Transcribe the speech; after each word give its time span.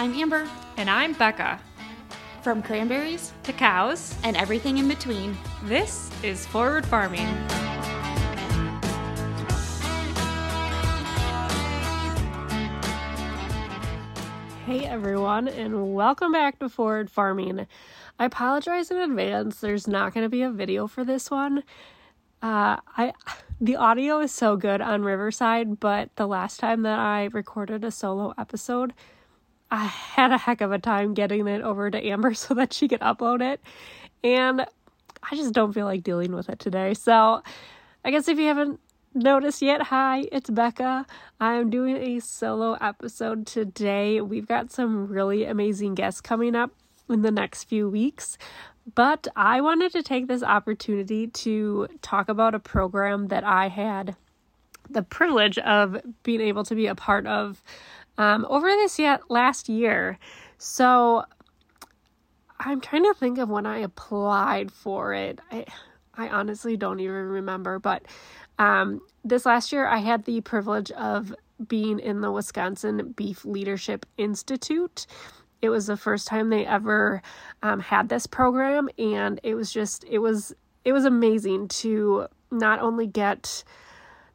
I'm 0.00 0.14
Amber. 0.14 0.48
And 0.78 0.88
I'm 0.88 1.12
Becca. 1.12 1.60
From 2.40 2.62
cranberries 2.62 3.34
to 3.42 3.52
cows 3.52 4.14
and 4.24 4.34
everything 4.34 4.78
in 4.78 4.88
between, 4.88 5.36
this 5.64 6.10
is 6.22 6.46
Forward 6.46 6.86
Farming. 6.86 7.26
Hey 14.64 14.86
everyone, 14.86 15.48
and 15.48 15.94
welcome 15.94 16.32
back 16.32 16.58
to 16.60 16.70
Forward 16.70 17.10
Farming. 17.10 17.66
I 18.18 18.24
apologize 18.24 18.90
in 18.90 18.96
advance. 18.96 19.60
There's 19.60 19.86
not 19.86 20.14
going 20.14 20.24
to 20.24 20.30
be 20.30 20.40
a 20.40 20.50
video 20.50 20.86
for 20.86 21.04
this 21.04 21.30
one. 21.30 21.62
Uh, 22.40 22.78
I 22.96 23.12
the 23.60 23.76
audio 23.76 24.20
is 24.20 24.32
so 24.32 24.56
good 24.56 24.80
on 24.80 25.02
Riverside, 25.02 25.78
but 25.78 26.16
the 26.16 26.26
last 26.26 26.58
time 26.58 26.80
that 26.84 26.98
I 26.98 27.24
recorded 27.24 27.84
a 27.84 27.90
solo 27.90 28.32
episode, 28.38 28.94
I 29.70 29.84
had 29.84 30.32
a 30.32 30.38
heck 30.38 30.60
of 30.60 30.72
a 30.72 30.78
time 30.78 31.14
getting 31.14 31.46
it 31.46 31.62
over 31.62 31.90
to 31.90 32.06
Amber 32.06 32.34
so 32.34 32.54
that 32.54 32.72
she 32.72 32.88
could 32.88 33.00
upload 33.00 33.42
it. 33.42 33.60
And 34.22 34.66
I 35.22 35.36
just 35.36 35.52
don't 35.52 35.72
feel 35.72 35.86
like 35.86 36.02
dealing 36.02 36.34
with 36.34 36.48
it 36.48 36.58
today. 36.58 36.94
So 36.94 37.42
I 38.04 38.10
guess 38.10 38.28
if 38.28 38.38
you 38.38 38.46
haven't 38.46 38.80
noticed 39.14 39.62
yet, 39.62 39.82
hi, 39.82 40.28
it's 40.32 40.50
Becca. 40.50 41.06
I'm 41.40 41.70
doing 41.70 41.96
a 41.96 42.20
solo 42.20 42.74
episode 42.80 43.46
today. 43.46 44.20
We've 44.20 44.46
got 44.46 44.70
some 44.70 45.06
really 45.08 45.44
amazing 45.44 45.94
guests 45.94 46.20
coming 46.20 46.54
up 46.54 46.72
in 47.08 47.22
the 47.22 47.30
next 47.30 47.64
few 47.64 47.88
weeks. 47.88 48.38
But 48.94 49.28
I 49.36 49.60
wanted 49.60 49.92
to 49.92 50.02
take 50.02 50.26
this 50.26 50.42
opportunity 50.42 51.26
to 51.28 51.88
talk 52.02 52.28
about 52.28 52.54
a 52.54 52.58
program 52.58 53.28
that 53.28 53.44
I 53.44 53.68
had 53.68 54.16
the 54.88 55.02
privilege 55.02 55.58
of 55.58 56.00
being 56.22 56.40
able 56.40 56.64
to 56.64 56.74
be 56.74 56.86
a 56.86 56.94
part 56.94 57.26
of 57.26 57.62
um, 58.20 58.46
over 58.50 58.68
this 58.68 58.98
yet 58.98 59.30
last 59.30 59.70
year. 59.70 60.18
So 60.58 61.24
I'm 62.58 62.82
trying 62.82 63.04
to 63.04 63.14
think 63.14 63.38
of 63.38 63.48
when 63.48 63.64
I 63.64 63.78
applied 63.78 64.70
for 64.70 65.14
it. 65.14 65.40
I 65.50 65.64
I 66.14 66.28
honestly 66.28 66.76
don't 66.76 67.00
even 67.00 67.14
remember, 67.14 67.78
but 67.78 68.02
um, 68.58 69.00
this 69.24 69.46
last 69.46 69.72
year 69.72 69.86
I 69.86 69.98
had 69.98 70.26
the 70.26 70.42
privilege 70.42 70.90
of 70.90 71.34
being 71.66 71.98
in 71.98 72.20
the 72.20 72.30
Wisconsin 72.30 73.14
Beef 73.16 73.46
Leadership 73.46 74.04
Institute. 74.18 75.06
It 75.62 75.70
was 75.70 75.86
the 75.86 75.96
first 75.96 76.28
time 76.28 76.50
they 76.50 76.66
ever 76.66 77.22
um, 77.62 77.80
had 77.80 78.10
this 78.10 78.26
program, 78.26 78.90
and 78.98 79.40
it 79.42 79.54
was 79.54 79.72
just 79.72 80.04
it 80.04 80.18
was 80.18 80.52
it 80.84 80.92
was 80.92 81.06
amazing 81.06 81.68
to 81.68 82.26
not 82.50 82.80
only 82.80 83.06
get 83.06 83.64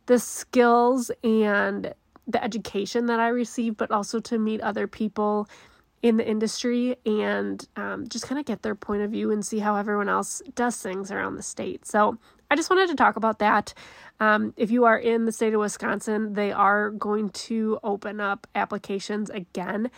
the 0.07 0.17
skills 0.17 1.11
and 1.23 1.93
the 2.27 2.43
education 2.43 3.05
that 3.07 3.19
I 3.19 3.27
received, 3.29 3.77
but 3.77 3.91
also 3.91 4.19
to 4.21 4.37
meet 4.37 4.61
other 4.61 4.87
people 4.87 5.47
in 6.01 6.17
the 6.17 6.27
industry 6.27 6.95
and 7.05 7.67
um, 7.75 8.07
just 8.07 8.27
kind 8.27 8.37
of 8.37 8.45
get 8.45 8.61
their 8.61 8.75
point 8.75 9.01
of 9.01 9.11
view 9.11 9.31
and 9.31 9.43
see 9.43 9.59
how 9.59 9.75
everyone 9.75 10.07
else 10.07 10.41
does 10.53 10.77
things 10.79 11.11
around 11.11 11.35
the 11.35 11.41
state. 11.41 11.85
So 11.85 12.17
I 12.51 12.55
just 12.55 12.69
wanted 12.69 12.89
to 12.89 12.95
talk 12.95 13.15
about 13.15 13.39
that. 13.39 13.73
Um, 14.19 14.53
if 14.55 14.69
you 14.69 14.85
are 14.85 14.97
in 14.97 15.25
the 15.25 15.31
state 15.31 15.53
of 15.53 15.59
Wisconsin, 15.59 16.33
they 16.33 16.51
are 16.51 16.91
going 16.91 17.29
to 17.29 17.79
open 17.83 18.19
up 18.19 18.45
applications 18.53 19.29
again 19.31 19.89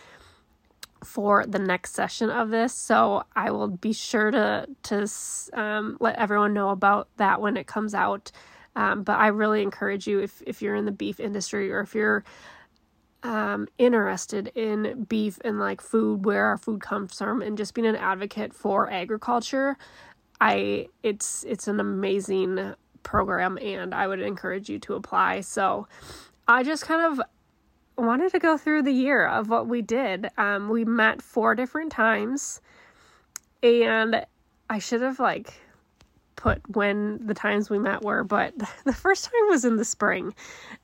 for 1.04 1.44
the 1.46 1.58
next 1.58 1.94
session 1.94 2.30
of 2.30 2.50
this. 2.50 2.74
So 2.74 3.24
I 3.36 3.50
will 3.50 3.68
be 3.68 3.92
sure 3.92 4.30
to 4.30 4.66
to 4.84 5.06
um, 5.52 5.96
let 6.00 6.16
everyone 6.16 6.54
know 6.54 6.70
about 6.70 7.08
that 7.18 7.40
when 7.40 7.56
it 7.56 7.66
comes 7.66 7.94
out. 7.94 8.32
Um, 8.78 9.02
but 9.02 9.18
I 9.18 9.26
really 9.26 9.62
encourage 9.62 10.06
you 10.06 10.20
if 10.20 10.40
if 10.46 10.62
you're 10.62 10.76
in 10.76 10.84
the 10.84 10.92
beef 10.92 11.18
industry 11.18 11.72
or 11.72 11.80
if 11.80 11.96
you're 11.96 12.22
um, 13.24 13.66
interested 13.76 14.52
in 14.54 15.04
beef 15.08 15.40
and 15.44 15.58
like 15.58 15.80
food, 15.80 16.24
where 16.24 16.44
our 16.44 16.56
food 16.56 16.80
comes 16.80 17.18
from, 17.18 17.42
and 17.42 17.58
just 17.58 17.74
being 17.74 17.88
an 17.88 17.96
advocate 17.96 18.54
for 18.54 18.88
agriculture, 18.88 19.76
I 20.40 20.86
it's 21.02 21.42
it's 21.48 21.66
an 21.66 21.80
amazing 21.80 22.74
program, 23.02 23.58
and 23.60 23.92
I 23.92 24.06
would 24.06 24.20
encourage 24.20 24.68
you 24.68 24.78
to 24.78 24.94
apply. 24.94 25.40
So 25.40 25.88
I 26.46 26.62
just 26.62 26.84
kind 26.84 27.02
of 27.02 27.20
wanted 27.96 28.30
to 28.30 28.38
go 28.38 28.56
through 28.56 28.82
the 28.84 28.92
year 28.92 29.26
of 29.26 29.48
what 29.48 29.66
we 29.66 29.82
did. 29.82 30.28
Um, 30.38 30.68
we 30.68 30.84
met 30.84 31.20
four 31.20 31.56
different 31.56 31.90
times, 31.90 32.60
and 33.60 34.24
I 34.70 34.78
should 34.78 35.02
have 35.02 35.18
like 35.18 35.54
put 36.38 36.62
when 36.74 37.18
the 37.26 37.34
times 37.34 37.68
we 37.68 37.78
met 37.78 38.02
were, 38.02 38.24
but 38.24 38.54
the 38.84 38.94
first 38.94 39.24
time 39.24 39.48
was 39.48 39.64
in 39.64 39.76
the 39.76 39.84
spring 39.84 40.34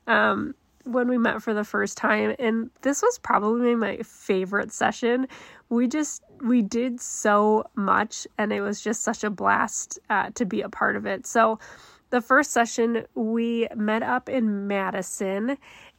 um, 0.05 0.53
when 0.83 1.07
we 1.07 1.17
met 1.17 1.41
for 1.41 1.53
the 1.53 1.63
first 1.63 1.97
time. 1.97 2.35
And 2.37 2.69
this 2.81 3.01
was 3.01 3.17
probably 3.17 3.73
my 3.73 3.97
favorite 4.03 4.71
session. 4.71 5.27
We 5.69 5.87
just, 5.87 6.21
we 6.41 6.61
did 6.61 7.01
so 7.01 7.65
much, 7.73 8.27
and 8.37 8.53
it 8.53 8.61
was 8.61 8.81
just 8.81 9.01
such 9.01 9.23
a 9.23 9.31
blast 9.31 9.97
uh, 10.11 10.29
to 10.35 10.45
be 10.45 10.61
a 10.61 10.69
part 10.69 10.95
of 10.95 11.07
it. 11.07 11.25
So, 11.25 11.57
the 12.11 12.21
first 12.21 12.51
session, 12.51 13.05
we 13.15 13.67
met 13.75 14.03
up 14.03 14.29
in 14.29 14.67
Madison 14.67 15.57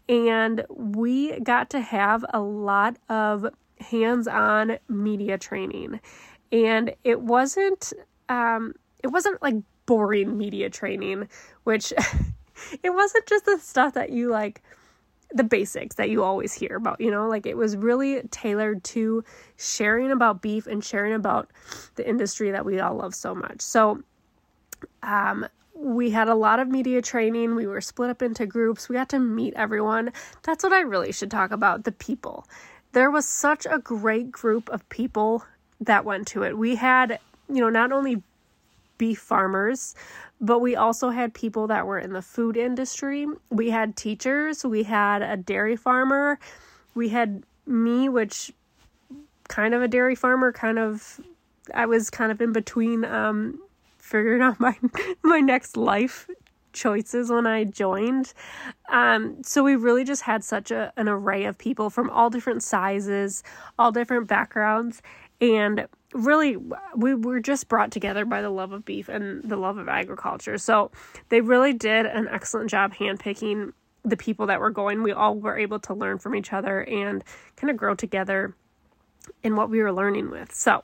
and 0.09 0.65
we 0.71 1.39
got 1.41 1.69
to 1.71 1.81
have 1.81 2.25
a 2.33 2.41
lot 2.41 2.97
of 3.09 3.47
hands 3.81 4.29
on 4.29 4.79
media 4.89 5.37
training. 5.37 6.01
And 6.53 6.95
it 7.03 7.21
wasn't, 7.21 7.93
um, 8.29 8.75
it 9.07 9.13
wasn't 9.13 9.41
like 9.41 9.55
boring 9.87 10.37
media 10.37 10.69
training, 10.69 11.29
which 11.63 11.93
it 12.83 12.91
wasn't 12.91 13.25
just 13.27 13.45
the 13.45 13.59
stuff 13.59 13.95
that 13.95 14.11
you 14.11 14.29
like 14.31 14.63
the 15.33 15.45
basics 15.45 15.97
that 15.97 16.09
you 16.11 16.23
always 16.23 16.53
hear 16.53 16.77
about, 16.77 17.01
you 17.01 17.11
know, 17.11 17.29
like 17.29 17.47
it 17.47 17.57
was 17.57 17.77
really 17.77 18.23
tailored 18.31 18.83
to 18.85 19.25
sharing 19.57 20.11
about 20.11 20.41
beef 20.41 20.67
and 20.67 20.85
sharing 20.85 21.15
about 21.15 21.51
the 21.97 22.09
industry 22.09 22.51
that 22.51 22.65
we 22.65 22.79
all 22.79 22.95
love 22.95 23.15
so 23.15 23.35
much. 23.35 23.61
So, 23.61 24.03
um, 25.03 25.47
we 25.75 26.11
had 26.11 26.29
a 26.29 26.35
lot 26.35 26.59
of 26.59 26.69
media 26.69 27.03
training. 27.03 27.55
We 27.55 27.67
were 27.67 27.81
split 27.81 28.09
up 28.09 28.23
into 28.23 28.47
groups. 28.47 28.89
We 28.89 28.95
got 28.95 29.11
to 29.11 29.19
meet 29.19 29.53
everyone. 29.55 30.13
That's 30.43 30.65
what 30.65 30.73
I 30.73 30.81
really 30.81 31.13
should 31.13 31.31
talk 31.31 31.51
about 31.51 31.85
the 31.85 31.93
people. 31.93 32.47
There 32.93 33.11
was 33.11 33.27
such 33.27 33.67
a 33.69 33.79
great 33.79 34.33
group 34.33 34.69
of 34.71 34.89
people 34.89 35.45
that 35.81 36.05
went 36.05 36.29
to 36.29 36.45
it. 36.45 36.57
We 36.57 36.77
had, 36.77 37.19
you 37.49 37.61
know, 37.61 37.69
not 37.69 37.93
only 37.93 38.23
beef 38.99 39.19
farmers, 39.19 39.95
but 40.41 40.61
we 40.61 40.77
also 40.77 41.11
had 41.11 41.35
people 41.35 41.67
that 41.69 41.87
were 41.87 41.99
in 41.99 42.13
the 42.13 42.23
food 42.23 42.57
industry. 42.57 43.27
We 43.51 43.71
had 43.71 43.97
teachers, 43.97 44.65
we 44.65 44.83
had 44.83 45.23
a 45.23 45.37
dairy 45.37 45.77
farmer, 45.77 46.39
we 46.95 47.09
had 47.09 47.45
me, 47.67 48.09
which 48.09 48.53
kind 49.49 49.75
of 49.75 49.83
a 49.83 49.89
dairy 49.89 50.15
farmer, 50.15 50.53
kind 50.53 50.79
of 50.79 51.21
I 51.75 51.87
was 51.87 52.11
kind 52.11 52.31
of 52.31 52.41
in 52.41 52.53
between 52.53 53.05
um 53.05 53.59
figuring 53.99 54.43
out 54.47 54.61
my 54.61 54.77
my 55.23 55.41
next 55.41 55.77
life 55.77 56.29
choices 56.77 57.31
when 57.31 57.47
I 57.47 57.65
joined. 57.65 58.33
Um, 58.91 59.43
so 59.43 59.65
we 59.65 59.75
really 59.75 60.05
just 60.05 60.23
had 60.23 60.45
such 60.45 60.71
a, 60.71 60.93
an 60.97 61.09
array 61.09 61.47
of 61.47 61.59
people 61.59 61.91
from 61.91 62.11
all 62.11 62.31
different 62.31 62.63
sizes, 62.63 63.43
all 63.79 63.91
different 63.91 64.29
backgrounds, 64.29 65.01
and 65.41 65.89
really 66.17 66.57
we 66.97 67.15
were 67.15 67.41
just 67.41 67.69
brought 67.69 67.91
together 67.91 68.25
by 68.25 68.43
the 68.43 68.51
love 68.51 68.73
of 68.73 68.85
beef 68.85 69.09
and 69.09 69.43
the 69.43 69.57
love 69.57 69.79
of 69.79 69.89
agriculture. 69.89 70.59
So 70.59 70.91
they 71.29 71.41
really 71.41 71.73
did 71.73 72.07
an 72.07 72.29
excellent 72.31 72.71
job 72.71 72.95
handpicking 72.95 73.73
the 74.05 74.17
people 74.17 74.47
that 74.47 74.61
were 74.61 74.71
going. 74.71 75.03
We 75.03 75.13
all 75.13 75.35
were 75.35 75.59
able 75.59 75.81
to 75.81 75.95
learn 75.95 76.19
from 76.19 76.35
each 76.35 76.53
other 76.53 76.83
and 76.83 77.23
kind 77.57 77.71
of 77.71 77.77
grow 77.77 77.95
together 77.95 78.55
in 79.43 79.57
what 79.57 79.69
we 79.69 79.83
were 79.83 79.93
learning 79.93 80.31
with. 80.31 80.55
So, 80.55 80.83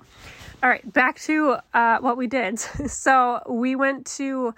all 0.62 0.68
right, 0.68 0.92
back 0.92 1.20
to 1.20 1.56
uh, 1.72 1.98
what 1.98 2.16
we 2.16 2.26
did. 2.26 2.58
so 2.86 3.40
we 3.48 3.76
went 3.76 4.06
to 4.18 4.54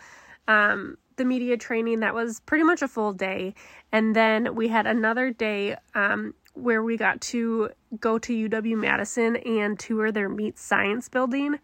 um, 0.49 0.97
the 1.17 1.25
media 1.25 1.57
training 1.57 2.01
that 2.01 2.15
was 2.15 2.41
pretty 2.41 2.65
much 2.65 2.83
a 2.83 2.89
full 2.89 3.13
day, 3.13 3.55
and 3.93 4.17
then 4.17 4.55
we 4.55 4.69
had 4.69 4.87
another 4.87 5.31
day 5.31 5.77
um, 5.95 6.35
where 6.55 6.83
we 6.83 6.97
got 6.97 7.21
to 7.21 7.71
go 8.01 8.19
to 8.19 8.49
UW 8.49 8.77
Madison 8.79 9.37
and 9.37 9.79
tour 9.79 10.11
their 10.11 10.29
meat 10.29 10.59
science 10.59 11.09
building. 11.09 11.59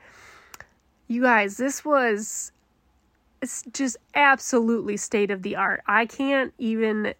You 1.08 1.22
guys, 1.22 1.56
this 1.56 1.84
was 1.84 2.52
it's 3.42 3.64
just 3.72 3.96
absolutely 4.14 4.96
state 4.96 5.31
of 5.31 5.42
the 5.42 5.56
art. 5.56 5.82
I 5.87 6.06
can't 6.06 6.52
even 6.58 7.14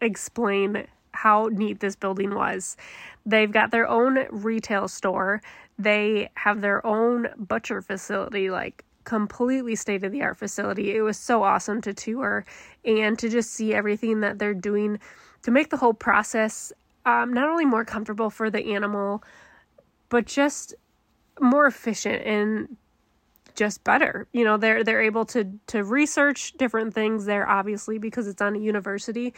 explain 0.00 0.86
how 1.12 1.48
neat 1.50 1.80
this 1.80 1.96
building 1.96 2.34
was. 2.34 2.76
They've 3.24 3.50
got 3.50 3.70
their 3.70 3.88
own 3.88 4.26
retail 4.30 4.88
store. 4.88 5.42
They 5.78 6.30
have 6.34 6.60
their 6.60 6.84
own 6.86 7.28
butcher 7.36 7.82
facility, 7.82 8.50
like 8.50 8.84
completely 9.04 9.74
state 9.74 10.04
of 10.04 10.12
the 10.12 10.22
art 10.22 10.36
facility. 10.36 10.94
It 10.94 11.00
was 11.00 11.16
so 11.16 11.42
awesome 11.42 11.80
to 11.82 11.94
tour 11.94 12.44
and 12.84 13.18
to 13.18 13.28
just 13.28 13.52
see 13.52 13.72
everything 13.72 14.20
that 14.20 14.38
they're 14.38 14.54
doing 14.54 15.00
to 15.42 15.50
make 15.50 15.70
the 15.70 15.76
whole 15.76 15.94
process 15.94 16.72
um, 17.08 17.32
not 17.32 17.48
only 17.48 17.64
more 17.64 17.86
comfortable 17.86 18.28
for 18.28 18.50
the 18.50 18.74
animal, 18.74 19.24
but 20.10 20.26
just 20.26 20.74
more 21.40 21.66
efficient 21.66 22.22
and 22.26 22.76
just 23.54 23.82
better. 23.82 24.28
You 24.32 24.44
know, 24.44 24.58
they're 24.58 24.84
they're 24.84 25.00
able 25.00 25.24
to 25.26 25.50
to 25.68 25.84
research 25.84 26.52
different 26.58 26.92
things 26.92 27.24
there, 27.24 27.48
obviously 27.48 27.98
because 27.98 28.28
it's 28.28 28.42
on 28.42 28.56
a 28.56 28.58
university, 28.58 29.32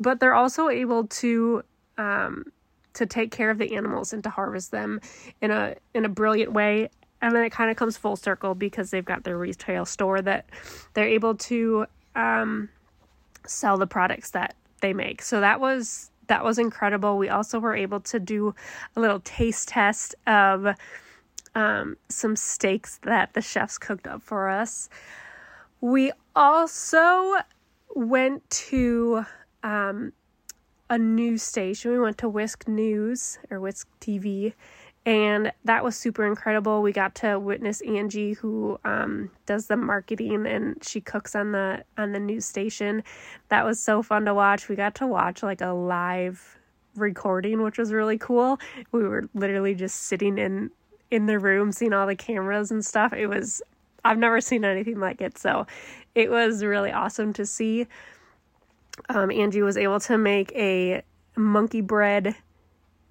but 0.00 0.18
they're 0.18 0.34
also 0.34 0.68
able 0.68 1.06
to 1.06 1.62
um, 1.96 2.46
to 2.94 3.06
take 3.06 3.30
care 3.30 3.50
of 3.50 3.58
the 3.58 3.76
animals 3.76 4.12
and 4.12 4.24
to 4.24 4.30
harvest 4.30 4.72
them 4.72 5.00
in 5.40 5.52
a 5.52 5.76
in 5.94 6.04
a 6.04 6.08
brilliant 6.08 6.52
way 6.52 6.90
and 7.20 7.36
then 7.36 7.44
it 7.44 7.50
kind 7.50 7.70
of 7.70 7.76
comes 7.76 7.96
full 7.96 8.16
circle 8.16 8.56
because 8.56 8.90
they've 8.90 9.04
got 9.04 9.22
their 9.22 9.38
retail 9.38 9.84
store 9.84 10.20
that 10.20 10.46
they're 10.94 11.06
able 11.06 11.36
to 11.36 11.86
um, 12.16 12.68
sell 13.46 13.78
the 13.78 13.86
products 13.86 14.30
that 14.30 14.56
they 14.80 14.92
make 14.92 15.22
so 15.22 15.40
that 15.40 15.60
was 15.60 16.10
that 16.32 16.44
was 16.44 16.58
incredible. 16.58 17.18
We 17.18 17.28
also 17.28 17.60
were 17.60 17.76
able 17.76 18.00
to 18.00 18.18
do 18.18 18.54
a 18.96 19.00
little 19.00 19.20
taste 19.20 19.68
test 19.68 20.14
of 20.26 20.66
um, 21.54 21.98
some 22.08 22.36
steaks 22.36 22.98
that 23.02 23.34
the 23.34 23.42
chefs 23.42 23.76
cooked 23.76 24.06
up 24.06 24.22
for 24.22 24.48
us. 24.48 24.88
We 25.82 26.10
also 26.34 27.34
went 27.94 28.48
to 28.48 29.26
um, 29.62 30.14
a 30.88 30.96
news 30.96 31.42
station. 31.42 31.90
We 31.90 31.98
went 31.98 32.16
to 32.18 32.30
Whisk 32.30 32.66
News 32.66 33.38
or 33.50 33.60
Whisk 33.60 33.86
TV, 34.00 34.54
and 35.04 35.52
that 35.64 35.82
was 35.82 35.96
super 35.96 36.24
incredible. 36.24 36.80
We 36.80 36.92
got 36.92 37.14
to 37.16 37.38
witness 37.38 37.80
Angie, 37.82 38.34
who 38.34 38.78
um, 38.84 39.30
does 39.46 39.66
the 39.66 39.76
marketing 39.76 40.46
and 40.46 40.82
she 40.84 41.00
cooks 41.00 41.34
on 41.34 41.52
the 41.52 41.84
on 41.98 42.12
the 42.12 42.20
news 42.20 42.44
station. 42.44 43.02
That 43.48 43.64
was 43.64 43.80
so 43.80 44.02
fun 44.02 44.24
to 44.26 44.34
watch. 44.34 44.68
We 44.68 44.76
got 44.76 44.94
to 44.96 45.06
watch 45.06 45.42
like 45.42 45.60
a 45.60 45.72
live 45.72 46.58
recording, 46.94 47.62
which 47.62 47.78
was 47.78 47.92
really 47.92 48.18
cool. 48.18 48.60
We 48.92 49.02
were 49.02 49.28
literally 49.34 49.74
just 49.74 50.02
sitting 50.02 50.38
in 50.38 50.70
in 51.10 51.26
the 51.26 51.38
room, 51.38 51.72
seeing 51.72 51.92
all 51.92 52.06
the 52.06 52.16
cameras 52.16 52.70
and 52.70 52.84
stuff. 52.84 53.12
It 53.12 53.26
was 53.26 53.60
I've 54.04 54.18
never 54.18 54.40
seen 54.40 54.64
anything 54.64 55.00
like 55.00 55.20
it, 55.20 55.36
so 55.36 55.66
it 56.14 56.30
was 56.30 56.64
really 56.64 56.92
awesome 56.92 57.32
to 57.34 57.46
see 57.46 57.86
um, 59.08 59.30
Angie 59.30 59.62
was 59.62 59.76
able 59.76 60.00
to 60.00 60.18
make 60.18 60.52
a 60.52 61.02
monkey 61.36 61.80
bread 61.80 62.36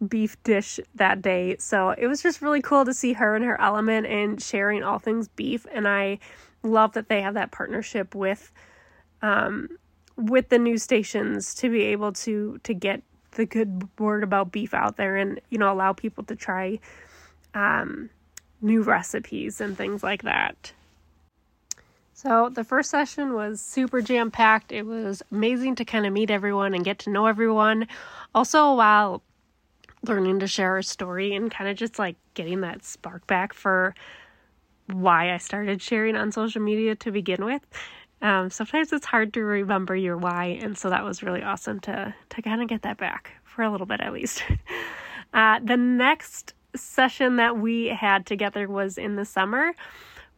beef 0.08 0.42
dish 0.44 0.80
that 0.96 1.22
day. 1.22 1.56
So 1.60 1.92
it 1.92 2.08
was 2.08 2.22
just 2.22 2.42
really 2.42 2.62
cool 2.62 2.86
to 2.86 2.94
see 2.94 3.14
her 3.14 3.36
and 3.36 3.46
her 3.46 3.60
element 3.60 4.08
and 4.08 4.42
sharing 4.42 4.84
all 4.84 5.00
things 5.00 5.28
beef. 5.28 5.66
And 5.72 5.88
I 5.88 6.20
love 6.64 6.94
that 6.94 7.10
they 7.10 7.22
have 7.22 7.34
that 7.36 7.52
partnership 7.52 8.16
with 8.16 8.52
um, 9.22 9.70
with 10.18 10.50
the 10.50 10.60
news 10.60 10.84
stations 10.84 11.54
to 11.56 11.70
be 11.70 11.84
able 11.84 12.12
to 12.14 12.60
to 12.64 12.74
get 12.74 13.02
the 13.32 13.46
good 13.46 13.88
word 13.98 14.24
about 14.24 14.52
beef 14.52 14.74
out 14.74 14.98
there 14.98 15.16
and 15.16 15.40
you 15.50 15.58
know 15.58 15.72
allow 15.72 15.94
people 15.94 16.24
to 16.26 16.36
try 16.36 16.80
um, 17.54 18.10
new 18.62 18.82
recipes 18.82 19.62
and 19.62 19.78
things 19.78 20.04
like 20.04 20.24
that. 20.24 20.74
So 22.14 22.50
the 22.50 22.64
first 22.64 22.92
session 22.92 23.34
was 23.34 23.60
super 23.60 24.00
jam 24.00 24.30
packed. 24.30 24.72
It 24.72 24.86
was 24.86 25.24
amazing 25.32 25.76
to 25.76 25.86
kind 25.86 26.06
of 26.06 26.14
meet 26.14 26.30
everyone 26.30 26.76
and 26.76 26.86
get 26.86 27.00
to 27.00 27.10
know 27.10 27.26
everyone. 27.26 27.88
Also, 28.36 28.76
while 28.76 29.24
learning 30.04 30.40
to 30.40 30.48
share 30.48 30.78
a 30.78 30.84
story 30.84 31.36
and 31.36 31.52
kind 31.52 31.70
of 31.70 31.78
just 31.78 32.00
like 32.00 32.16
getting 32.34 32.62
that 32.62 32.84
spark 32.84 33.26
back 33.28 33.54
for 33.54 33.94
why 34.88 35.34
I 35.34 35.38
started 35.38 35.82
sharing 35.82 36.16
on 36.16 36.32
social 36.32 36.62
media 36.62 36.96
to 36.96 37.12
begin 37.12 37.46
with. 37.46 37.62
Um, 38.22 38.50
sometimes 38.50 38.92
it's 38.94 39.06
hard 39.06 39.34
to 39.34 39.44
remember 39.44 39.96
your 39.96 40.18
why, 40.18 40.58
and 40.62 40.78
so 40.78 40.90
that 40.90 41.04
was 41.04 41.24
really 41.24 41.42
awesome 41.42 41.80
to 41.82 42.14
to 42.30 42.42
kind 42.42 42.62
of 42.62 42.68
get 42.68 42.84
that 42.84 42.98
back 42.98 43.32
for 43.44 43.64
a 43.64 43.72
little 43.72 43.88
bit 43.88 44.02
at 44.02 44.14
least. 44.14 44.44
uh, 45.34 45.60
the 45.64 45.78
next 45.78 46.54
session 46.76 47.38
that 47.38 47.58
we 47.58 47.88
had 47.88 48.26
together 48.26 48.68
was 48.68 48.98
in 48.98 49.16
the 49.16 49.26
summer 49.26 49.74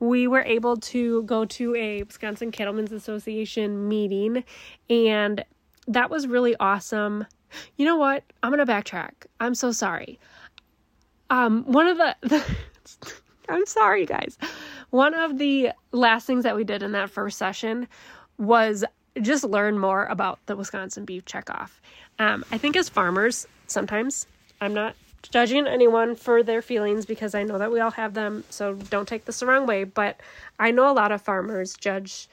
we 0.04 0.28
were 0.28 0.42
able 0.42 0.76
to 0.76 1.24
go 1.24 1.46
to 1.46 1.76
a 1.76 2.04
Wisconsin 2.04 2.52
Cattlemen's 2.52 2.92
Association 2.92 3.88
meeting, 3.88 4.44
and 4.90 5.44
that 5.88 6.10
was 6.10 6.28
really 6.28 6.56
awesome. 6.60 7.26
You 7.78 7.86
know 7.86 7.98
what? 7.98 8.24
I'm 8.42 8.52
gonna 8.52 8.66
backtrack. 8.66 9.12
I'm 9.40 9.56
so 9.56 9.72
sorry. 9.72 10.20
Um, 11.30 11.64
one 11.64 11.88
of 11.88 11.98
the, 11.98 12.16
the 12.22 12.56
I'm 13.50 13.66
sorry, 13.66 14.06
guys. 14.06 14.38
One 14.92 15.14
of 15.14 15.38
the 15.38 15.72
last 15.92 16.28
things 16.28 16.44
that 16.44 16.56
we 16.56 16.64
did 16.64 16.84
in 16.84 16.92
that 16.92 17.10
first 17.10 17.38
session 17.38 17.88
was 18.38 18.84
just 19.22 19.44
learn 19.44 19.78
more 19.78 20.06
about 20.06 20.40
the 20.46 20.56
Wisconsin 20.56 21.06
beef 21.06 21.26
checkoff. 21.26 21.70
Um, 22.20 22.44
I 22.52 22.58
think 22.58 22.76
as 22.76 22.90
farmers, 22.90 23.48
sometimes 23.68 24.28
I'm 24.62 24.74
not 24.74 24.96
judging 25.24 25.68
anyone 25.68 26.16
for 26.16 26.44
their 26.44 26.62
feelings 26.62 27.06
because 27.06 27.34
I 27.34 27.44
know 27.44 27.58
that 27.58 27.72
we 27.72 27.80
all 27.80 27.92
have 27.92 28.14
them, 28.14 28.44
so 28.50 28.76
don't 28.76 29.08
take 29.08 29.26
this 29.26 29.40
the 29.40 29.46
wrong 29.46 29.66
way. 29.66 29.84
But 29.84 30.20
I 30.60 30.72
know 30.72 30.92
a 30.92 30.94
lot 30.94 31.12
of 31.12 31.22
farmers 31.22 31.74
judge 31.76 32.28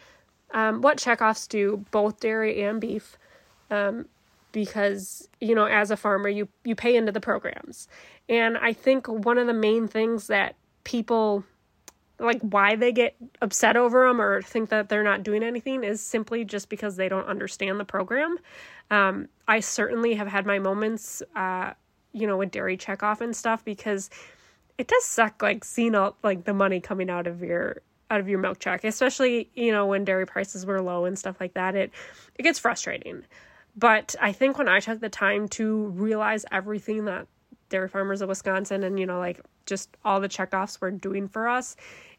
um, 0.52 0.82
what 0.82 0.98
checkoffs 0.98 1.48
do, 1.48 1.84
both 1.90 2.20
dairy 2.20 2.62
and 2.62 2.80
beef, 2.80 3.16
um, 3.70 4.06
because 4.52 5.28
you 5.40 5.54
know 5.54 5.66
as 5.66 5.90
a 5.90 5.96
farmer 5.96 6.28
you 6.28 6.48
you 6.64 6.74
pay 6.74 6.96
into 6.96 7.12
the 7.12 7.20
programs, 7.20 7.88
and 8.28 8.58
I 8.58 8.72
think 8.72 9.08
one 9.08 9.38
of 9.38 9.46
the 9.46 9.54
main 9.54 9.88
things 9.88 10.26
that 10.28 10.56
people 10.84 11.44
like 12.18 12.40
why 12.42 12.76
they 12.76 12.92
get 12.92 13.16
upset 13.40 13.76
over 13.76 14.06
them 14.06 14.20
or 14.20 14.42
think 14.42 14.68
that 14.68 14.90
they're 14.90 15.02
not 15.02 15.22
doing 15.22 15.42
anything 15.42 15.82
is 15.82 16.02
simply 16.02 16.44
just 16.44 16.68
because 16.68 16.96
they 16.96 17.08
don't 17.08 17.26
understand 17.26 17.80
the 17.80 17.84
program. 17.84 18.36
Um, 18.90 19.28
I 19.48 19.60
certainly 19.60 20.14
have 20.14 20.28
had 20.28 20.44
my 20.44 20.58
moments 20.58 21.22
uh, 21.34 21.72
you 22.12 22.26
know, 22.26 22.36
with 22.36 22.50
dairy 22.50 22.76
checkoff 22.76 23.20
and 23.20 23.34
stuff 23.34 23.64
because 23.64 24.10
it 24.78 24.88
does 24.88 25.04
suck 25.04 25.42
like 25.42 25.64
seeing 25.64 25.94
all 25.94 26.16
like 26.22 26.44
the 26.44 26.54
money 26.54 26.80
coming 26.80 27.10
out 27.10 27.26
of 27.26 27.42
your 27.42 27.82
out 28.10 28.18
of 28.18 28.28
your 28.28 28.40
milk 28.40 28.58
check, 28.58 28.82
especially, 28.82 29.48
you 29.54 29.70
know, 29.70 29.86
when 29.86 30.04
dairy 30.04 30.26
prices 30.26 30.66
were 30.66 30.82
low 30.82 31.04
and 31.04 31.18
stuff 31.18 31.36
like 31.40 31.54
that. 31.54 31.74
It 31.74 31.92
it 32.36 32.42
gets 32.42 32.58
frustrating. 32.58 33.24
But 33.76 34.14
I 34.20 34.32
think 34.32 34.58
when 34.58 34.68
I 34.68 34.80
took 34.80 35.00
the 35.00 35.08
time 35.08 35.48
to 35.50 35.86
realize 35.86 36.44
everything 36.50 37.04
that 37.06 37.26
dairy 37.68 37.88
farmers 37.88 38.20
of 38.20 38.28
Wisconsin 38.28 38.82
and, 38.82 38.98
you 38.98 39.06
know, 39.06 39.18
like 39.18 39.40
just 39.66 39.96
all 40.04 40.20
the 40.20 40.28
checkoffs 40.28 40.80
were 40.80 40.90
doing 40.90 41.28
for 41.28 41.48
us, 41.48 41.76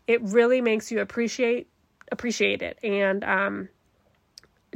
it 0.07 0.21
really 0.21 0.61
makes 0.61 0.91
you 0.91 1.01
appreciate 1.01 1.67
appreciate 2.11 2.61
it. 2.61 2.77
And 2.83 3.23
um 3.23 3.69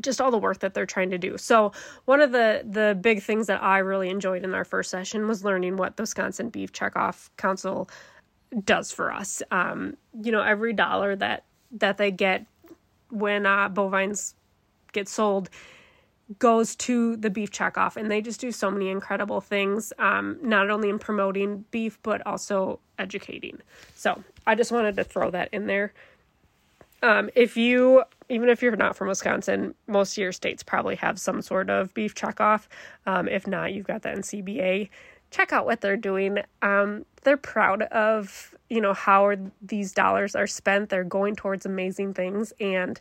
just 0.02 0.20
all 0.20 0.32
the 0.32 0.38
work 0.38 0.60
that 0.60 0.74
they're 0.74 0.86
trying 0.86 1.10
to 1.10 1.18
do. 1.18 1.38
So 1.38 1.72
one 2.06 2.22
of 2.22 2.32
the 2.32 2.64
the 2.70 2.98
big 3.00 3.22
things 3.22 3.48
that 3.48 3.64
I 3.64 3.80
really 3.80 4.10
enjoyed 4.10 4.44
in 4.44 4.54
our 4.54 4.66
first 4.66 4.90
session 4.90 5.28
was 5.28 5.44
learning 5.44 5.78
what 5.78 5.96
the 5.98 6.04
Wisconsin 6.04 6.50
Beef 6.50 6.72
Checkoff 6.74 7.30
Council 7.38 7.90
does 8.66 8.92
for 8.92 9.12
us. 9.12 9.42
Um, 9.52 9.98
you 10.22 10.32
know, 10.32 10.42
every 10.42 10.74
dollar 10.74 11.16
that 11.16 11.46
that 11.72 11.98
they 11.98 12.12
get 12.12 12.46
when 13.10 13.46
uh, 13.46 13.70
bovines 13.70 14.36
get 14.92 15.08
sold 15.08 15.50
goes 16.40 16.76
to 16.76 17.16
the 17.18 17.30
beef 17.30 17.52
checkoff 17.52 17.96
and 17.96 18.10
they 18.10 18.22
just 18.22 18.42
do 18.42 18.52
so 18.52 18.72
many 18.72 18.90
incredible 18.90 19.42
things 19.42 19.94
um, 20.00 20.38
not 20.42 20.70
only 20.70 20.90
in 20.90 20.98
promoting 20.98 21.66
beef 21.72 22.00
but 22.02 22.26
also 22.26 22.80
educating 22.98 23.60
so 23.96 24.24
i 24.48 24.56
just 24.56 24.72
wanted 24.72 24.96
to 24.96 25.04
throw 25.04 25.30
that 25.30 25.50
in 25.52 25.68
there 25.68 25.94
um, 27.06 27.30
if 27.36 27.56
you, 27.56 28.04
even 28.30 28.50
if 28.50 28.64
you're 28.64 28.76
not 28.76 28.96
from 28.96 29.10
Wisconsin, 29.10 29.76
most 29.86 30.14
of 30.14 30.18
your 30.18 30.32
states 30.32 30.64
probably 30.64 30.96
have 30.96 31.20
some 31.20 31.42
sort 31.44 31.70
of 31.70 31.94
beef 31.94 32.16
checkoff. 32.16 32.68
Um, 33.06 33.28
if 33.28 33.46
not, 33.46 33.74
you've 33.74 33.86
got 33.86 34.02
the 34.02 34.10
NCBA. 34.10 34.90
Check 35.30 35.54
out 35.54 35.66
what 35.66 35.82
they're 35.82 35.98
doing. 35.98 36.40
Um, 36.64 37.06
they're 37.24 37.38
proud 37.38 37.84
of 37.84 38.56
you 38.70 38.82
know 38.82 38.94
how 38.94 39.36
these 39.62 39.92
dollars 39.92 40.36
are 40.36 40.48
spent. 40.48 40.90
They're 40.90 41.04
going 41.04 41.36
towards 41.36 41.66
amazing 41.68 42.16
things, 42.16 42.54
and 42.60 43.00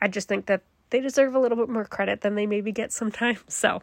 I 0.00 0.06
just 0.06 0.28
think 0.28 0.46
that 0.46 0.62
they 0.92 1.00
deserve 1.00 1.34
a 1.34 1.38
little 1.38 1.56
bit 1.56 1.68
more 1.68 1.84
credit 1.84 2.20
than 2.20 2.36
they 2.36 2.46
maybe 2.46 2.70
get 2.70 2.92
sometimes. 2.92 3.40
So, 3.48 3.82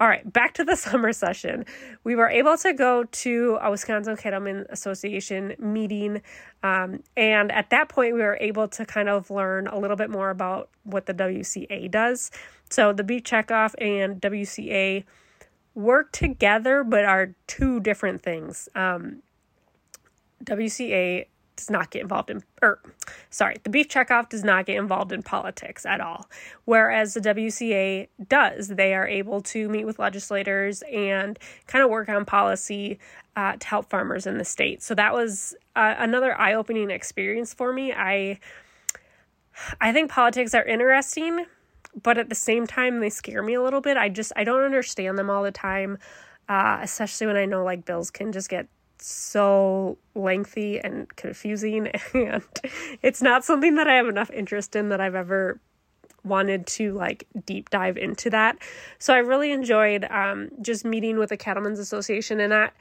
all 0.00 0.08
right, 0.08 0.30
back 0.30 0.54
to 0.54 0.64
the 0.64 0.76
summer 0.86 1.12
session. 1.12 1.64
We 2.04 2.14
were 2.14 2.28
able 2.28 2.56
to 2.58 2.72
go 2.72 3.04
to 3.04 3.58
a 3.60 3.70
Wisconsin 3.70 4.16
Cattlemen 4.16 4.66
Association 4.68 5.54
meeting. 5.58 6.22
Um, 6.62 7.02
and 7.16 7.50
at 7.50 7.70
that 7.70 7.88
point, 7.88 8.14
we 8.14 8.20
were 8.20 8.38
able 8.40 8.68
to 8.68 8.84
kind 8.84 9.08
of 9.08 9.30
learn 9.30 9.66
a 9.66 9.78
little 9.78 9.96
bit 9.96 10.10
more 10.10 10.30
about 10.30 10.68
what 10.84 11.06
the 11.06 11.14
WCA 11.14 11.90
does. 11.90 12.30
So, 12.70 12.92
the 12.92 13.04
beef 13.04 13.24
checkoff 13.24 13.74
and 13.80 14.20
WCA 14.20 15.04
work 15.74 16.12
together, 16.12 16.84
but 16.84 17.04
are 17.04 17.34
two 17.46 17.80
different 17.80 18.22
things. 18.22 18.68
Um, 18.74 19.22
WCA 20.44 21.26
does 21.56 21.70
not 21.70 21.90
get 21.90 22.02
involved 22.02 22.30
in, 22.30 22.42
or 22.62 22.80
sorry, 23.30 23.56
the 23.62 23.70
beef 23.70 23.88
checkoff 23.88 24.28
does 24.28 24.44
not 24.44 24.66
get 24.66 24.76
involved 24.76 25.12
in 25.12 25.22
politics 25.22 25.84
at 25.84 26.00
all. 26.00 26.28
Whereas 26.64 27.14
the 27.14 27.20
WCA 27.20 28.08
does. 28.28 28.68
They 28.68 28.94
are 28.94 29.06
able 29.06 29.40
to 29.42 29.68
meet 29.68 29.84
with 29.84 29.98
legislators 29.98 30.82
and 30.92 31.38
kind 31.66 31.84
of 31.84 31.90
work 31.90 32.08
on 32.08 32.24
policy 32.24 32.98
uh, 33.36 33.56
to 33.56 33.66
help 33.66 33.88
farmers 33.88 34.26
in 34.26 34.38
the 34.38 34.44
state. 34.44 34.82
So 34.82 34.94
that 34.94 35.12
was 35.12 35.54
uh, 35.76 35.94
another 35.98 36.38
eye 36.38 36.54
opening 36.54 36.90
experience 36.90 37.54
for 37.54 37.72
me. 37.72 37.92
I, 37.92 38.38
I 39.80 39.92
think 39.92 40.10
politics 40.10 40.54
are 40.54 40.64
interesting, 40.64 41.46
but 42.02 42.18
at 42.18 42.28
the 42.28 42.34
same 42.34 42.66
time, 42.66 43.00
they 43.00 43.10
scare 43.10 43.42
me 43.42 43.54
a 43.54 43.62
little 43.62 43.80
bit. 43.80 43.96
I 43.96 44.08
just, 44.08 44.32
I 44.36 44.44
don't 44.44 44.62
understand 44.62 45.18
them 45.18 45.30
all 45.30 45.42
the 45.42 45.52
time. 45.52 45.98
Uh, 46.48 46.80
especially 46.82 47.28
when 47.28 47.36
I 47.36 47.46
know 47.46 47.62
like 47.64 47.84
bills 47.84 48.10
can 48.10 48.32
just 48.32 48.50
get 48.50 48.66
so 49.04 49.98
lengthy 50.14 50.78
and 50.78 51.14
confusing 51.16 51.88
and 52.14 52.42
it's 53.02 53.22
not 53.22 53.44
something 53.44 53.74
that 53.76 53.88
I 53.88 53.94
have 53.94 54.08
enough 54.08 54.30
interest 54.30 54.76
in 54.76 54.88
that 54.90 55.00
I've 55.00 55.14
ever 55.14 55.60
wanted 56.24 56.66
to 56.66 56.92
like 56.92 57.26
deep 57.46 57.70
dive 57.70 57.96
into 57.96 58.30
that. 58.30 58.58
So 58.98 59.14
I 59.14 59.18
really 59.18 59.52
enjoyed 59.52 60.04
um, 60.04 60.50
just 60.60 60.84
meeting 60.84 61.18
with 61.18 61.30
the 61.30 61.36
Cattlemen's 61.36 61.78
Association, 61.78 62.40
and 62.40 62.52
that 62.52 62.74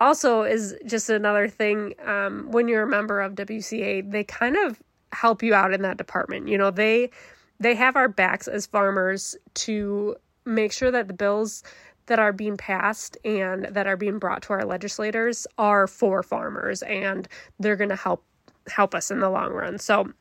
also 0.00 0.42
is 0.42 0.74
just 0.86 1.08
another 1.08 1.48
thing 1.48 1.94
um, 2.04 2.50
when 2.50 2.68
you're 2.68 2.82
a 2.82 2.88
member 2.88 3.20
of 3.20 3.34
WCA, 3.34 4.10
they 4.10 4.24
kind 4.24 4.56
of 4.56 4.82
help 5.12 5.42
you 5.42 5.54
out 5.54 5.72
in 5.72 5.82
that 5.82 5.96
department. 5.96 6.48
You 6.48 6.58
know, 6.58 6.70
they 6.70 7.10
they 7.58 7.74
have 7.74 7.96
our 7.96 8.08
backs 8.08 8.48
as 8.48 8.66
farmers 8.66 9.36
to 9.54 10.16
make 10.44 10.72
sure 10.72 10.90
that 10.90 11.08
the 11.08 11.14
bills 11.14 11.62
that 12.06 12.18
are 12.18 12.32
being 12.32 12.56
passed 12.56 13.16
and 13.24 13.66
that 13.66 13.86
are 13.86 13.96
being 13.96 14.18
brought 14.18 14.42
to 14.42 14.52
our 14.52 14.64
legislators 14.64 15.46
are 15.58 15.86
for 15.86 16.22
farmers 16.22 16.82
and 16.82 17.28
they're 17.58 17.76
going 17.76 17.90
to 17.90 17.96
help 17.96 18.24
help 18.68 18.94
us 18.94 19.10
in 19.10 19.20
the 19.20 19.30
long 19.30 19.52
run. 19.52 19.78
So 19.78 20.12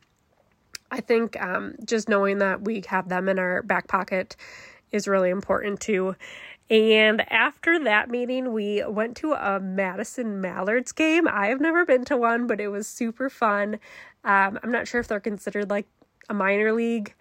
I 0.91 1.01
think 1.01 1.41
um, 1.41 1.75
just 1.83 2.07
knowing 2.09 2.37
that 2.39 2.61
we 2.61 2.83
have 2.87 3.09
them 3.09 3.27
in 3.27 3.39
our 3.39 3.63
back 3.63 3.87
pocket 3.87 4.35
is 4.91 5.07
really 5.07 5.29
important 5.29 5.79
too. 5.79 6.15
And 6.69 7.29
after 7.31 7.83
that 7.83 8.09
meeting, 8.09 8.51
we 8.51 8.83
went 8.87 9.17
to 9.17 9.33
a 9.33 9.59
Madison 9.59 10.41
Mallards 10.41 10.91
game. 10.91 11.27
I 11.27 11.47
have 11.47 11.61
never 11.61 11.85
been 11.85 12.05
to 12.05 12.17
one, 12.17 12.47
but 12.47 12.59
it 12.59 12.69
was 12.69 12.87
super 12.87 13.29
fun. 13.29 13.75
Um, 14.23 14.59
I'm 14.63 14.71
not 14.71 14.87
sure 14.87 14.99
if 14.99 15.07
they're 15.07 15.19
considered 15.19 15.69
like 15.69 15.85
a 16.27 16.33
minor 16.33 16.73
league, 16.73 17.13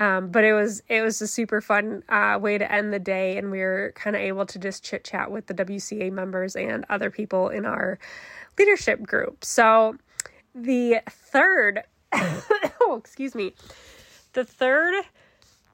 um, 0.00 0.30
but 0.30 0.44
it 0.44 0.54
was 0.54 0.82
it 0.88 1.02
was 1.02 1.20
a 1.20 1.26
super 1.26 1.60
fun 1.60 2.02
uh, 2.08 2.38
way 2.40 2.56
to 2.56 2.72
end 2.72 2.92
the 2.92 2.98
day, 2.98 3.36
and 3.36 3.50
we 3.50 3.60
were 3.60 3.92
kind 3.94 4.16
of 4.16 4.22
able 4.22 4.46
to 4.46 4.58
just 4.58 4.82
chit 4.82 5.04
chat 5.04 5.30
with 5.30 5.46
the 5.46 5.54
WCA 5.54 6.10
members 6.10 6.56
and 6.56 6.86
other 6.88 7.10
people 7.10 7.50
in 7.50 7.66
our 7.66 7.98
leadership 8.58 9.02
group. 9.02 9.44
So 9.44 9.96
the 10.54 11.02
third, 11.08 11.82
oh 12.12 12.96
excuse 12.98 13.34
me, 13.34 13.52
the 14.32 14.44
third 14.44 15.04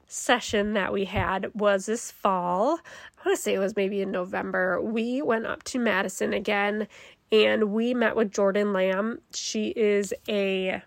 session 0.09 0.73
that 0.73 0.91
we 0.91 1.05
had 1.05 1.49
was 1.53 1.85
this 1.85 2.11
fall. 2.11 2.79
I 3.19 3.25
want 3.29 3.37
to 3.37 3.41
say 3.41 3.53
it 3.53 3.59
was 3.59 3.77
maybe 3.77 4.01
in 4.01 4.11
November. 4.11 4.81
We 4.81 5.21
went 5.21 5.45
up 5.45 5.63
to 5.63 5.79
Madison 5.79 6.33
again 6.33 6.87
and 7.31 7.71
we 7.71 7.93
met 7.93 8.15
with 8.15 8.31
Jordan 8.31 8.73
Lamb. 8.73 9.19
She 9.33 9.69
is 9.69 10.13
a 10.29 10.81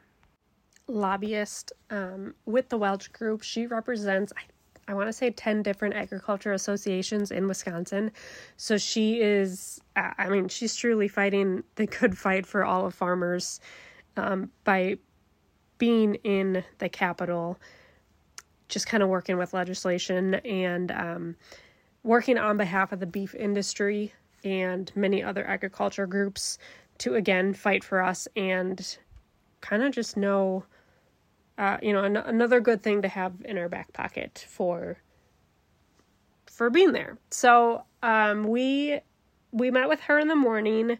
lobbyist 0.90 1.72
um, 1.90 2.34
with 2.46 2.68
the 2.68 2.78
Welch 2.78 3.12
Group. 3.12 3.42
She 3.42 3.66
represents, 3.66 4.32
I, 4.36 4.92
I 4.92 4.94
want 4.94 5.08
to 5.08 5.12
say, 5.12 5.30
10 5.30 5.62
different 5.62 5.94
agriculture 5.94 6.52
associations 6.52 7.30
in 7.30 7.46
Wisconsin. 7.48 8.12
So 8.56 8.76
she 8.76 9.20
is, 9.20 9.80
I 9.96 10.28
mean, 10.28 10.48
she's 10.48 10.74
truly 10.74 11.08
fighting 11.08 11.62
the 11.76 11.86
good 11.86 12.16
fight 12.16 12.46
for 12.46 12.64
all 12.64 12.86
of 12.86 12.94
farmers 12.94 13.60
um, 14.16 14.50
by 14.64 14.98
being 15.78 16.16
in 16.16 16.62
the 16.78 16.88
capital 16.88 17.58
just 18.68 18.86
kind 18.86 19.02
of 19.02 19.08
working 19.08 19.36
with 19.36 19.52
legislation 19.52 20.34
and 20.34 20.92
um, 20.92 21.36
working 22.02 22.38
on 22.38 22.56
behalf 22.56 22.92
of 22.92 23.00
the 23.00 23.06
beef 23.06 23.34
industry 23.34 24.12
and 24.44 24.90
many 24.94 25.22
other 25.22 25.46
agriculture 25.46 26.06
groups 26.06 26.58
to 26.98 27.14
again 27.14 27.52
fight 27.52 27.84
for 27.84 28.02
us 28.02 28.28
and 28.36 28.98
kind 29.60 29.82
of 29.82 29.92
just 29.92 30.16
know 30.16 30.64
uh, 31.60 31.76
you 31.82 31.92
know 31.92 32.04
an- 32.04 32.16
another 32.16 32.60
good 32.60 32.82
thing 32.82 33.02
to 33.02 33.08
have 33.08 33.34
in 33.44 33.58
our 33.58 33.68
back 33.68 33.92
pocket 33.92 34.46
for 34.48 34.96
for 36.46 36.70
being 36.70 36.92
there. 36.92 37.18
So 37.30 37.84
um, 38.02 38.44
we 38.44 39.00
we 39.52 39.70
met 39.70 39.88
with 39.88 40.00
her 40.00 40.18
in 40.18 40.28
the 40.28 40.36
morning. 40.36 40.98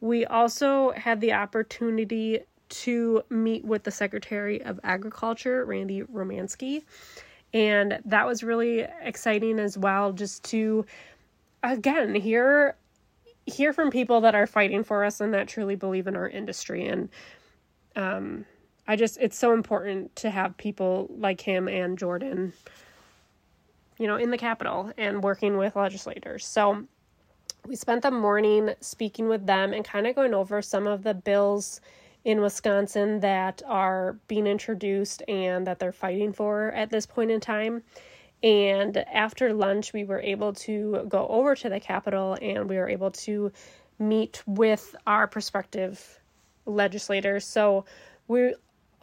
We 0.00 0.24
also 0.26 0.92
had 0.92 1.20
the 1.20 1.34
opportunity 1.34 2.40
to 2.70 3.22
meet 3.30 3.64
with 3.64 3.84
the 3.84 3.90
Secretary 3.90 4.62
of 4.62 4.80
Agriculture, 4.82 5.64
Randy 5.64 6.02
Romanski, 6.02 6.82
And 7.54 8.00
that 8.06 8.26
was 8.26 8.42
really 8.42 8.80
exciting 9.02 9.60
as 9.60 9.78
well, 9.78 10.12
just 10.12 10.42
to 10.46 10.84
again 11.62 12.14
hear 12.14 12.76
hear 13.46 13.72
from 13.72 13.90
people 13.90 14.22
that 14.22 14.34
are 14.34 14.46
fighting 14.46 14.82
for 14.84 15.04
us 15.04 15.20
and 15.20 15.34
that 15.34 15.48
truly 15.48 15.76
believe 15.76 16.06
in 16.06 16.16
our 16.16 16.28
industry. 16.28 16.86
And 16.86 17.08
um, 17.96 18.46
I 18.86 18.96
just 18.96 19.18
it's 19.20 19.38
so 19.38 19.52
important 19.52 20.14
to 20.16 20.30
have 20.30 20.56
people 20.56 21.10
like 21.16 21.40
him 21.40 21.68
and 21.68 21.98
Jordan, 21.98 22.52
you 23.98 24.06
know, 24.06 24.16
in 24.16 24.30
the 24.30 24.38
Capitol 24.38 24.92
and 24.98 25.22
working 25.22 25.56
with 25.56 25.76
legislators. 25.76 26.46
So 26.46 26.86
we 27.66 27.76
spent 27.76 28.02
the 28.02 28.10
morning 28.10 28.74
speaking 28.80 29.28
with 29.28 29.46
them 29.46 29.72
and 29.72 29.84
kind 29.84 30.06
of 30.06 30.14
going 30.14 30.34
over 30.34 30.60
some 30.60 30.86
of 30.86 31.02
the 31.02 31.14
bills 31.14 31.80
in 32.24 32.40
Wisconsin 32.40 33.20
that 33.20 33.62
are 33.66 34.18
being 34.28 34.46
introduced 34.46 35.22
and 35.28 35.66
that 35.66 35.78
they're 35.78 35.92
fighting 35.92 36.32
for 36.32 36.72
at 36.72 36.90
this 36.90 37.06
point 37.06 37.30
in 37.30 37.40
time. 37.40 37.82
And 38.42 38.98
after 38.98 39.54
lunch, 39.54 39.94
we 39.94 40.04
were 40.04 40.20
able 40.20 40.52
to 40.52 41.06
go 41.08 41.26
over 41.28 41.54
to 41.54 41.68
the 41.70 41.80
Capitol 41.80 42.36
and 42.42 42.68
we 42.68 42.76
were 42.76 42.88
able 42.88 43.10
to 43.10 43.50
meet 43.98 44.42
with 44.46 44.94
our 45.06 45.26
prospective 45.26 46.20
legislators. 46.66 47.46
So 47.46 47.86
we 48.28 48.54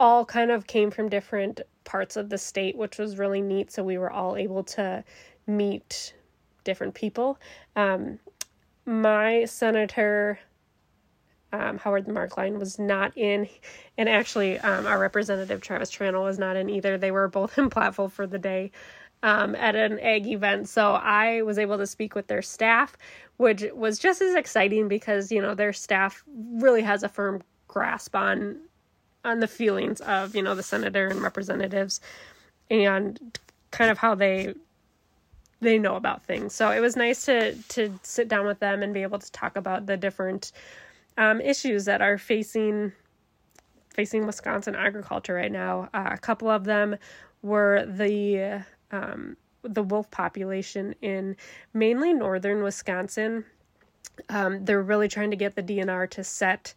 all 0.02 0.24
kind 0.24 0.50
of 0.50 0.66
came 0.66 0.90
from 0.90 1.08
different 1.08 1.60
parts 1.84 2.16
of 2.16 2.28
the 2.28 2.36
state, 2.36 2.76
which 2.76 2.98
was 2.98 3.18
really 3.18 3.40
neat. 3.40 3.70
So 3.70 3.84
we 3.84 3.98
were 3.98 4.10
all 4.10 4.36
able 4.36 4.64
to 4.64 5.04
meet 5.46 6.12
different 6.64 6.94
people. 6.94 7.38
Um, 7.76 8.18
my 8.84 9.44
senator 9.44 10.40
um, 11.52 11.78
Howard 11.78 12.06
Marklein 12.06 12.58
was 12.58 12.80
not 12.80 13.16
in, 13.16 13.48
and 13.96 14.08
actually 14.08 14.58
um, 14.58 14.86
our 14.86 14.98
representative 14.98 15.60
Travis 15.60 15.92
Tranel 15.92 16.24
was 16.24 16.38
not 16.38 16.56
in 16.56 16.68
either. 16.68 16.98
They 16.98 17.12
were 17.12 17.28
both 17.28 17.56
in 17.58 17.70
Platteville 17.70 18.10
for 18.10 18.26
the 18.26 18.40
day 18.40 18.72
um, 19.22 19.54
at 19.54 19.76
an 19.76 20.00
egg 20.00 20.26
event, 20.26 20.68
so 20.68 20.94
I 20.94 21.42
was 21.42 21.58
able 21.58 21.78
to 21.78 21.86
speak 21.86 22.16
with 22.16 22.26
their 22.26 22.42
staff, 22.42 22.96
which 23.36 23.64
was 23.72 24.00
just 24.00 24.20
as 24.20 24.34
exciting 24.34 24.88
because 24.88 25.30
you 25.30 25.40
know 25.40 25.54
their 25.54 25.72
staff 25.72 26.24
really 26.54 26.82
has 26.82 27.04
a 27.04 27.08
firm 27.08 27.40
grasp 27.68 28.16
on 28.16 28.58
on 29.24 29.40
the 29.40 29.48
feelings 29.48 30.00
of 30.00 30.34
you 30.34 30.42
know 30.42 30.54
the 30.54 30.62
senator 30.62 31.08
and 31.08 31.22
representatives, 31.22 32.00
and 32.70 33.38
kind 33.70 33.90
of 33.90 33.98
how 33.98 34.14
they 34.14 34.54
they 35.60 35.78
know 35.78 35.96
about 35.96 36.22
things. 36.24 36.54
So 36.54 36.70
it 36.70 36.80
was 36.80 36.96
nice 36.96 37.24
to 37.26 37.54
to 37.54 37.98
sit 38.02 38.28
down 38.28 38.46
with 38.46 38.58
them 38.58 38.82
and 38.82 38.92
be 38.92 39.02
able 39.02 39.18
to 39.18 39.32
talk 39.32 39.56
about 39.56 39.86
the 39.86 39.96
different 39.96 40.52
um, 41.16 41.40
issues 41.40 41.84
that 41.86 42.02
are 42.02 42.18
facing 42.18 42.92
facing 43.94 44.26
Wisconsin 44.26 44.74
agriculture 44.74 45.34
right 45.34 45.52
now. 45.52 45.88
Uh, 45.94 46.10
a 46.12 46.18
couple 46.18 46.48
of 46.48 46.64
them 46.64 46.96
were 47.42 47.84
the 47.86 48.64
um, 48.90 49.36
the 49.62 49.82
wolf 49.82 50.10
population 50.10 50.94
in 51.02 51.36
mainly 51.72 52.12
northern 52.12 52.62
Wisconsin. 52.62 53.44
Um, 54.28 54.64
they're 54.64 54.82
really 54.82 55.08
trying 55.08 55.30
to 55.30 55.36
get 55.36 55.54
the 55.54 55.62
DNR 55.62 56.10
to 56.10 56.24
set 56.24 56.74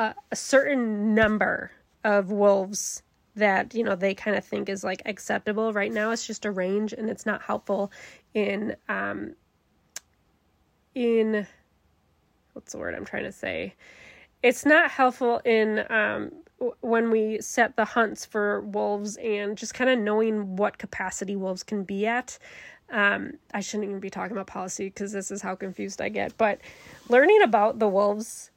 a, 0.00 0.36
certain 0.36 1.14
number 1.14 1.70
of 2.04 2.30
wolves 2.30 3.02
that 3.36 3.74
you 3.74 3.84
know 3.84 3.94
they 3.94 4.14
kind 4.14 4.36
of 4.36 4.44
think 4.44 4.68
is 4.68 4.82
like 4.82 5.02
acceptable 5.06 5.72
right 5.72 5.92
now 5.92 6.10
it's 6.10 6.26
just 6.26 6.44
a 6.44 6.50
range 6.50 6.92
and 6.92 7.08
it's 7.08 7.24
not 7.24 7.40
helpful 7.42 7.92
in 8.34 8.74
um 8.88 9.34
in 10.94 11.46
what's 12.52 12.72
the 12.72 12.78
word 12.78 12.94
I'm 12.94 13.04
trying 13.04 13.24
to 13.24 13.32
say? 13.32 13.74
It's 14.42 14.64
not 14.64 14.90
helpful 14.90 15.40
in 15.44 15.84
um, 15.90 16.32
when 16.80 17.10
we 17.10 17.40
set 17.40 17.76
the 17.76 17.84
hunts 17.84 18.24
for 18.24 18.60
wolves 18.62 19.16
and 19.16 19.56
just 19.56 19.74
kind 19.74 19.90
of 19.90 19.98
knowing 19.98 20.56
what 20.56 20.78
capacity 20.78 21.36
wolves 21.36 21.62
can 21.62 21.84
be 21.84 22.06
at. 22.06 22.38
Um, 22.90 23.34
I 23.54 23.60
shouldn't 23.60 23.88
even 23.88 24.00
be 24.00 24.10
talking 24.10 24.32
about 24.32 24.46
policy 24.46 24.86
because 24.86 25.12
this 25.12 25.30
is 25.30 25.42
how 25.42 25.54
confused 25.54 26.00
I 26.00 26.08
get. 26.08 26.36
But 26.36 26.60
learning 27.08 27.42
about 27.42 27.78
the 27.78 27.88
wolves 27.88 28.50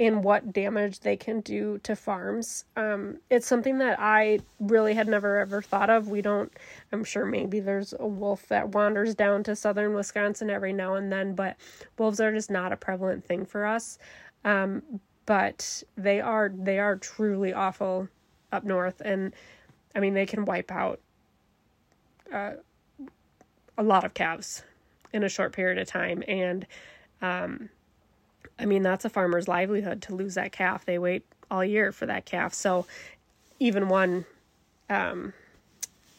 and 0.00 0.22
what 0.22 0.52
damage 0.52 1.00
they 1.00 1.16
can 1.16 1.40
do 1.40 1.78
to 1.78 1.96
farms. 1.96 2.64
Um, 2.76 3.18
it's 3.30 3.46
something 3.46 3.78
that 3.78 3.98
I 3.98 4.38
really 4.60 4.94
had 4.94 5.08
never 5.08 5.38
ever 5.38 5.60
thought 5.60 5.90
of. 5.90 6.08
We 6.08 6.22
don't, 6.22 6.52
I'm 6.92 7.02
sure 7.02 7.26
maybe 7.26 7.58
there's 7.58 7.94
a 7.98 8.06
wolf 8.06 8.46
that 8.48 8.68
wanders 8.68 9.14
down 9.14 9.42
to 9.44 9.56
southern 9.56 9.94
Wisconsin 9.94 10.50
every 10.50 10.72
now 10.72 10.94
and 10.94 11.12
then, 11.12 11.34
but 11.34 11.56
wolves 11.98 12.20
are 12.20 12.32
just 12.32 12.50
not 12.50 12.72
a 12.72 12.76
prevalent 12.76 13.24
thing 13.24 13.44
for 13.44 13.66
us. 13.66 13.98
Um, 14.44 14.82
but 15.26 15.82
they 15.96 16.20
are, 16.20 16.52
they 16.56 16.78
are 16.78 16.96
truly 16.96 17.52
awful 17.52 18.08
up 18.52 18.64
north. 18.64 19.02
And 19.04 19.34
I 19.94 20.00
mean, 20.00 20.14
they 20.14 20.26
can 20.26 20.44
wipe 20.44 20.70
out 20.70 21.00
uh, 22.32 22.52
a 23.76 23.82
lot 23.82 24.04
of 24.04 24.14
calves 24.14 24.62
in 25.12 25.24
a 25.24 25.28
short 25.28 25.52
period 25.52 25.78
of 25.78 25.88
time. 25.88 26.22
And, 26.28 26.66
um, 27.20 27.68
I 28.58 28.64
mean, 28.64 28.82
that's 28.82 29.04
a 29.04 29.10
farmer's 29.10 29.48
livelihood 29.48 30.02
to 30.02 30.14
lose 30.14 30.34
that 30.34 30.52
calf. 30.52 30.84
They 30.84 30.98
wait 30.98 31.24
all 31.50 31.64
year 31.64 31.92
for 31.92 32.06
that 32.06 32.24
calf. 32.26 32.54
So 32.54 32.86
even 33.60 33.88
one 33.88 34.24
um, 34.90 35.32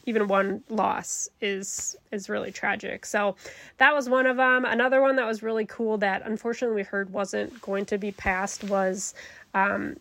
even 0.06 0.28
one 0.28 0.62
loss 0.68 1.28
is 1.40 1.96
is 2.10 2.28
really 2.28 2.50
tragic. 2.50 3.06
So 3.06 3.36
that 3.78 3.94
was 3.94 4.08
one 4.08 4.26
of 4.26 4.36
them. 4.36 4.64
Another 4.64 5.00
one 5.00 5.16
that 5.16 5.26
was 5.26 5.42
really 5.42 5.66
cool 5.66 5.98
that 5.98 6.22
unfortunately 6.24 6.76
we 6.76 6.82
heard 6.82 7.12
wasn't 7.12 7.60
going 7.60 7.84
to 7.86 7.98
be 7.98 8.10
passed 8.12 8.64
was 8.64 9.14
um, 9.54 9.96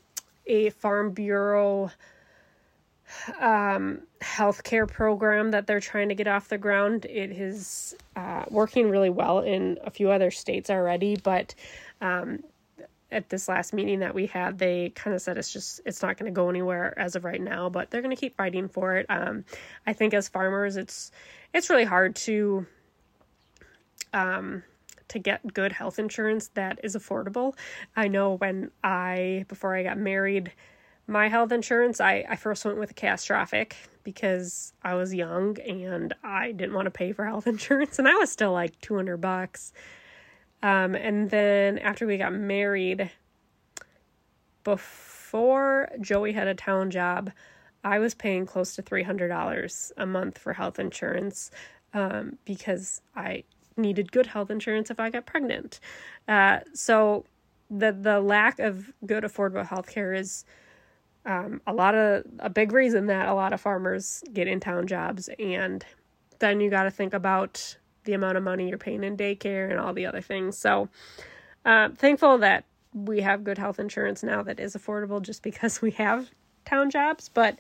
a 0.47 0.69
Farm 0.71 1.11
Bureau 1.11 1.91
um, 3.39 4.01
healthcare 4.21 4.87
program 4.87 5.51
that 5.51 5.65
they're 5.67 5.79
trying 5.79 6.09
to 6.09 6.15
get 6.15 6.27
off 6.27 6.47
the 6.47 6.57
ground. 6.57 7.05
It 7.05 7.31
is 7.31 7.95
uh, 8.15 8.45
working 8.49 8.89
really 8.89 9.09
well 9.09 9.39
in 9.39 9.79
a 9.83 9.89
few 9.89 10.11
other 10.11 10.31
states 10.31 10.69
already, 10.69 11.15
but 11.15 11.55
um, 12.01 12.43
at 13.11 13.29
this 13.29 13.47
last 13.47 13.73
meeting 13.73 13.99
that 13.99 14.13
we 14.13 14.27
had, 14.27 14.59
they 14.59 14.89
kind 14.89 15.15
of 15.15 15.21
said 15.21 15.37
it's 15.37 15.51
just 15.51 15.81
it's 15.85 16.01
not 16.01 16.17
going 16.17 16.31
to 16.31 16.35
go 16.35 16.49
anywhere 16.49 16.97
as 16.97 17.15
of 17.15 17.25
right 17.25 17.41
now, 17.41 17.69
but 17.69 17.89
they're 17.89 18.01
going 18.01 18.15
to 18.15 18.19
keep 18.19 18.37
fighting 18.37 18.67
for 18.67 18.97
it. 18.97 19.05
Um, 19.09 19.45
I 19.87 19.93
think 19.93 20.13
as 20.13 20.29
farmers, 20.29 20.77
it's 20.77 21.11
it's 21.53 21.69
really 21.69 21.85
hard 21.85 22.15
to 22.17 22.65
um, 24.13 24.63
to 25.09 25.19
get 25.19 25.53
good 25.53 25.71
health 25.71 25.99
insurance 25.99 26.49
that 26.53 26.79
is 26.83 26.95
affordable. 26.95 27.55
I 27.95 28.07
know 28.07 28.35
when 28.37 28.71
I 28.83 29.45
before 29.47 29.75
I 29.75 29.83
got 29.83 29.97
married, 29.97 30.51
my 31.07 31.27
health 31.27 31.51
insurance 31.51 31.99
I 31.99 32.25
I 32.29 32.35
first 32.35 32.63
went 32.63 32.77
with 32.77 32.95
catastrophic 32.95 33.75
because 34.03 34.73
I 34.83 34.93
was 34.95 35.13
young 35.13 35.57
and 35.59 36.13
I 36.23 36.51
didn't 36.51 36.73
want 36.73 36.85
to 36.85 36.91
pay 36.91 37.11
for 37.11 37.25
health 37.25 37.47
insurance 37.55 37.97
and 37.97 38.05
that 38.05 38.17
was 38.19 38.31
still 38.31 38.51
like 38.51 38.79
200 38.81 39.17
bucks. 39.17 39.73
Um, 40.61 40.95
and 40.95 41.29
then 41.29 41.77
after 41.79 42.05
we 42.05 42.17
got 42.17 42.33
married, 42.33 43.09
before 44.63 45.89
Joey 46.01 46.33
had 46.33 46.47
a 46.47 46.55
town 46.55 46.91
job, 46.91 47.31
I 47.83 47.99
was 47.99 48.13
paying 48.13 48.45
close 48.45 48.75
to 48.75 48.83
$300 48.83 49.91
a 49.97 50.05
month 50.05 50.37
for 50.37 50.53
health 50.53 50.79
insurance 50.79 51.49
um, 51.93 52.37
because 52.45 53.01
I 53.15 53.43
needed 53.77 54.11
good 54.11 54.27
health 54.27 54.51
insurance 54.51 54.91
if 54.91 54.99
I 54.99 55.09
got 55.09 55.25
pregnant. 55.25 55.79
Uh, 56.27 56.59
so 56.73 57.25
the 57.69 57.91
the 57.91 58.19
lack 58.19 58.59
of 58.59 58.91
good 59.05 59.23
affordable 59.23 59.65
health 59.65 59.87
care 59.87 60.13
is 60.13 60.43
um, 61.25 61.61
a 61.67 61.73
lot 61.73 61.95
of 61.95 62.23
a 62.39 62.49
big 62.49 62.71
reason 62.71 63.07
that 63.07 63.27
a 63.27 63.33
lot 63.33 63.53
of 63.53 63.61
farmers 63.61 64.23
get 64.33 64.47
in 64.47 64.59
town 64.59 64.87
jobs 64.87 65.29
and 65.37 65.85
then 66.39 66.59
you 66.59 66.69
got 66.69 66.83
to 66.83 66.91
think 66.91 67.13
about 67.13 67.77
the 68.09 68.15
amount 68.15 68.37
of 68.37 68.43
money 68.43 68.67
you're 68.67 68.77
paying 68.79 69.03
in 69.03 69.15
daycare 69.15 69.69
and 69.69 69.79
all 69.79 69.93
the 69.93 70.07
other 70.07 70.19
things. 70.19 70.57
So, 70.57 70.89
uh, 71.63 71.89
thankful 71.89 72.39
that 72.39 72.65
we 72.91 73.21
have 73.21 73.43
good 73.43 73.59
health 73.59 73.79
insurance 73.79 74.23
now 74.23 74.41
that 74.41 74.59
is 74.59 74.75
affordable 74.75 75.21
just 75.21 75.43
because 75.49 75.79
we 75.79 75.91
have 75.91 76.31
town 76.65 76.89
jobs. 76.89 77.29
But 77.29 77.59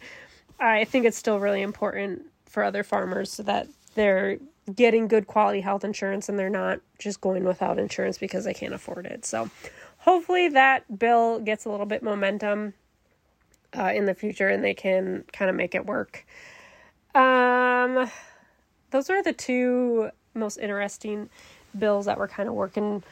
I 0.59 0.85
think 0.85 1.05
it's 1.05 1.17
still 1.17 1.39
really 1.39 1.61
important 1.61 2.23
for 2.45 2.63
other 2.63 2.83
farmers 2.83 3.31
so 3.31 3.43
that 3.43 3.67
they're 3.93 4.39
getting 4.73 5.07
good 5.07 5.27
quality 5.27 5.61
health 5.61 5.83
insurance 5.83 6.29
and 6.29 6.39
they're 6.39 6.49
not 6.49 6.79
just 6.97 7.21
going 7.21 7.43
without 7.43 7.77
insurance 7.77 8.17
because 8.17 8.43
they 8.45 8.53
can't 8.53 8.73
afford 8.73 9.05
it. 9.05 9.25
So, 9.25 9.51
hopefully, 9.99 10.49
that 10.49 10.97
bill 10.97 11.39
gets 11.39 11.65
a 11.65 11.69
little 11.69 11.85
bit 11.85 12.01
momentum 12.01 12.73
uh, 13.77 13.91
in 13.93 14.05
the 14.05 14.15
future 14.15 14.49
and 14.49 14.63
they 14.63 14.73
can 14.73 15.25
kind 15.31 15.51
of 15.51 15.55
make 15.55 15.75
it 15.75 15.85
work. 15.85 16.25
Um, 17.13 18.09
those 18.91 19.09
are 19.09 19.21
the 19.21 19.33
two 19.33 20.09
most 20.33 20.57
interesting 20.57 21.29
bills 21.77 22.05
that 22.05 22.17
we're 22.17 22.27
kind 22.27 22.49
of 22.49 22.55
working 22.55 23.03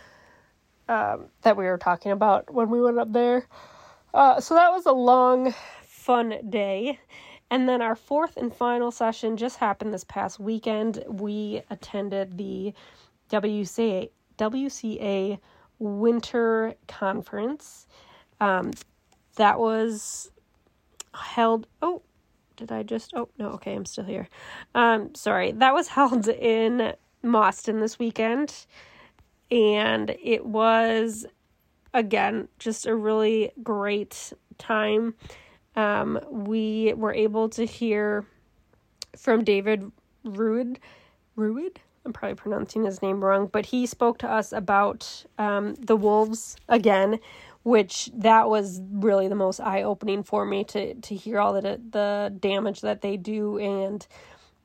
um, 0.90 1.26
that 1.42 1.58
we 1.58 1.66
were 1.66 1.78
talking 1.78 2.12
about 2.12 2.54
when 2.54 2.70
we 2.70 2.82
went 2.82 2.98
up 2.98 3.12
there. 3.12 3.46
Uh, 4.14 4.40
so 4.40 4.56
that 4.56 4.72
was 4.72 4.86
a 4.86 4.92
long, 4.92 5.54
fun 5.84 6.36
day. 6.50 7.00
And 7.50 7.68
then 7.68 7.82
our 7.82 7.96
fourth 7.96 8.38
and 8.38 8.54
final 8.54 8.92
session 8.92 9.38
just 9.38 9.58
happened 9.58 9.94
this 9.94 10.04
past 10.04 10.40
weekend. 10.40 11.04
We 11.08 11.62
attended 11.70 12.38
the 12.38 12.74
WCA, 13.30 14.10
WCA 14.38 15.40
Winter 15.80 16.74
Conference. 16.88 17.88
Um, 18.40 18.72
that 19.36 19.60
was 19.60 20.32
held. 21.14 21.68
Oh, 21.82 22.02
did 22.58 22.72
I 22.72 22.84
just? 22.84 23.14
Oh, 23.16 23.30
no, 23.38 23.50
okay, 23.52 23.76
I'm 23.76 23.86
still 23.86 24.04
here. 24.04 24.28
Um, 24.76 25.16
sorry. 25.16 25.52
That 25.54 25.74
was 25.74 25.88
held 25.88 26.28
in 26.28 26.94
Mauston 27.28 27.80
this 27.80 28.00
weekend. 28.00 28.66
And 29.52 30.16
it 30.22 30.46
was, 30.46 31.26
again, 31.94 32.48
just 32.60 32.86
a 32.86 32.96
really 32.96 33.52
great 33.64 34.34
time. 34.58 35.16
Um, 35.76 36.20
we 36.30 36.94
were 36.96 37.14
able 37.14 37.50
to 37.50 37.66
hear 37.66 38.26
from 39.16 39.44
David 39.44 39.92
Ruid. 40.26 40.78
Ruid? 41.38 41.78
I'm 42.06 42.14
probably 42.14 42.36
pronouncing 42.36 42.86
his 42.86 43.02
name 43.02 43.24
wrong, 43.24 43.48
but 43.52 43.66
he 43.66 43.86
spoke 43.86 44.18
to 44.20 44.32
us 44.32 44.54
about 44.54 45.26
um, 45.38 45.76
the 45.76 45.96
wolves 45.96 46.56
again, 46.70 47.20
which 47.64 48.10
that 48.14 48.50
was 48.50 48.82
really 48.92 49.28
the 49.28 49.36
most 49.36 49.60
eye 49.60 49.84
opening 49.84 50.24
for 50.24 50.46
me 50.46 50.64
to 50.64 50.94
to 50.94 51.16
hear 51.16 51.40
all 51.40 51.54
the 51.54 51.62
the 51.62 52.34
damage 52.40 52.80
that 52.80 53.02
they 53.02 53.18
do 53.18 53.58
and 53.58 54.08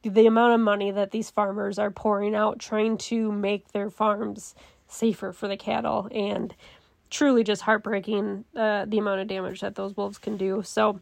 the 0.02 0.26
amount 0.26 0.54
of 0.54 0.60
money 0.60 0.90
that 0.90 1.10
these 1.10 1.30
farmers 1.30 1.78
are 1.78 1.90
pouring 1.90 2.34
out 2.34 2.58
trying 2.58 2.98
to 2.98 3.30
make 3.30 3.72
their 3.72 3.90
farms 3.90 4.54
safer 4.88 5.32
for 5.32 5.48
the 5.48 5.56
cattle 5.56 6.08
and 6.12 6.54
truly 7.10 7.44
just 7.44 7.62
heartbreaking 7.62 8.44
uh, 8.56 8.84
the 8.86 8.98
amount 8.98 9.20
of 9.20 9.28
damage 9.28 9.60
that 9.60 9.74
those 9.74 9.96
wolves 9.96 10.18
can 10.18 10.36
do. 10.36 10.62
So 10.64 11.00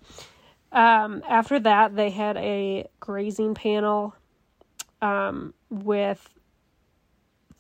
um, 0.73 1.23
after 1.29 1.59
that, 1.61 1.97
they 1.97 2.11
had 2.11 2.37
a 2.37 2.89
grazing 2.99 3.55
panel 3.55 4.15
um, 5.01 5.55
with 5.71 6.29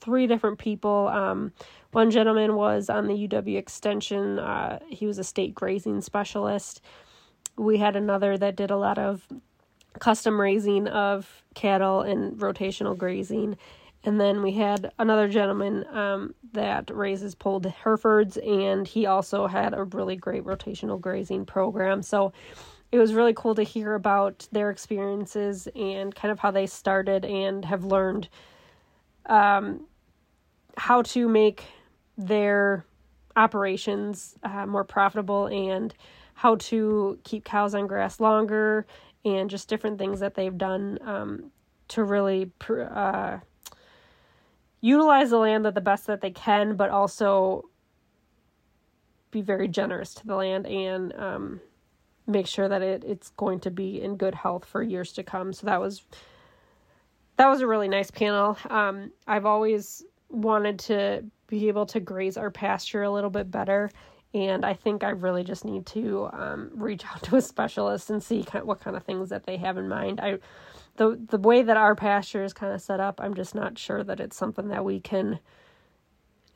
three 0.00 0.26
different 0.26 0.59
people. 0.59 1.09
Um, 1.09 1.53
one 1.92 2.11
gentleman 2.11 2.55
was 2.55 2.88
on 2.88 3.07
the 3.07 3.29
UW 3.29 3.57
Extension, 3.57 4.38
uh, 4.38 4.79
he 4.88 5.07
was 5.07 5.18
a 5.18 5.24
state 5.24 5.55
grazing 5.55 6.00
specialist. 6.00 6.81
We 7.57 7.79
had 7.79 7.96
another 7.96 8.38
that 8.38 8.57
did 8.57 8.70
a 8.70 8.76
lot 8.76 8.98
of 8.98 9.26
custom 9.98 10.40
raising 10.40 10.87
of 10.88 11.42
cattle 11.55 12.03
and 12.03 12.38
rotational 12.38 12.96
grazing. 12.96 13.57
And 14.03 14.18
then 14.18 14.42
we 14.42 14.53
had 14.53 14.92
another 14.98 15.29
gentleman 15.29 15.85
um, 15.94 16.35
that 16.53 16.94
raises 16.94 17.35
polled 17.35 17.66
Herefords, 17.66 18.38
and 18.38 18.87
he 18.87 19.05
also 19.05 19.46
had 19.46 19.74
a 19.74 19.85
really 19.85 20.16
great 20.16 20.44
rotational 20.44 20.98
grazing 20.98 21.44
program. 21.44 22.03
So 22.03 22.33
it 22.92 22.98
was 22.98 23.12
really 23.12 23.35
cool 23.35 23.55
to 23.55 23.62
hear 23.62 23.94
about 23.94 24.48
their 24.53 24.70
experiences 24.70 25.68
and 25.76 26.14
kind 26.14 26.33
of 26.33 26.38
how 26.38 26.50
they 26.50 26.66
started 26.66 27.24
and 27.24 27.64
have 27.64 27.85
learned 27.85 28.29
um, 29.26 29.87
how 30.76 31.03
to 31.03 31.29
make 31.29 31.64
their 32.16 32.85
operations 33.37 34.35
uh, 34.42 34.66
more 34.66 34.85
profitable 34.85 35.46
and 35.46 35.94
how 36.35 36.57
to 36.57 37.18
keep 37.22 37.44
cows 37.44 37.74
on 37.74 37.87
grass 37.87 38.18
longer 38.18 38.87
and 39.25 39.51
just 39.51 39.69
different 39.69 39.99
things 39.99 40.21
that 40.21 40.35
they've 40.35 40.57
done 40.57 40.99
um, 41.05 41.51
to 41.89 42.05
really 42.05 42.51
uh, 42.69 43.39
utilize 44.81 45.31
the 45.31 45.39
land 45.39 45.67
at 45.67 45.75
the 45.75 45.81
best 45.81 46.07
that 46.07 46.21
they 46.21 46.31
can, 46.31 46.77
but 46.77 46.91
also 46.91 47.65
be 49.31 49.43
very 49.43 49.69
generous 49.69 50.15
to 50.15 50.27
the 50.27 50.35
land 50.35 50.67
and 50.67 51.15
um, 51.15 51.61
make 52.27 52.47
sure 52.47 52.69
that 52.69 52.83
it, 52.83 53.05
it's 53.05 53.31
going 53.31 53.61
to 53.61 53.71
be 53.71 54.01
in 54.01 54.17
good 54.17 54.35
health 54.35 54.65
for 54.65 54.83
years 54.83 55.13
to 55.13 55.23
come. 55.23 55.53
So 55.53 55.67
that 55.67 55.81
was 55.81 56.03
that 57.37 57.49
was 57.49 57.61
a 57.61 57.67
really 57.67 57.89
nice 57.89 58.11
panel. 58.11 58.59
Um, 58.69 59.13
I've 59.27 59.47
always 59.47 60.05
wanted 60.29 60.79
to 60.81 61.25
be 61.47 61.69
able 61.69 61.87
to 61.87 61.99
graze 61.99 62.37
our 62.37 62.51
pasture 62.51 63.03
a 63.03 63.11
little 63.11 63.31
bit 63.31 63.51
better 63.51 63.91
and 64.33 64.64
I 64.64 64.75
think 64.75 65.03
I 65.03 65.11
really 65.11 65.45
just 65.45 65.64
need 65.64 65.87
to 65.87 66.29
um, 66.33 66.71
reach 66.75 67.05
out 67.07 67.23
to 67.25 67.37
a 67.37 67.43
specialist 67.43 68.11
and 68.11 68.23
see 68.23 68.45
kind 68.45 68.62
of 68.62 68.69
what 68.69 68.81
kind 68.81 68.97
of 68.97 69.05
things 69.05 69.29
that 69.31 69.45
they 69.47 69.57
have 69.57 69.77
in 69.79 69.88
mind. 69.88 70.21
I, 70.21 70.38
the 70.97 71.19
the 71.29 71.38
way 71.38 71.62
that 71.62 71.77
our 71.77 71.95
pasture 71.95 72.45
is 72.45 72.53
kind 72.53 72.73
of 72.73 72.81
set 72.81 73.01
up, 73.01 73.21
I'm 73.21 73.35
just 73.35 73.55
not 73.55 73.79
sure 73.79 74.05
that 74.05 74.21
it's 74.21 74.37
something 74.37 74.69
that 74.69 74.85
we 74.85 75.01
can 75.01 75.38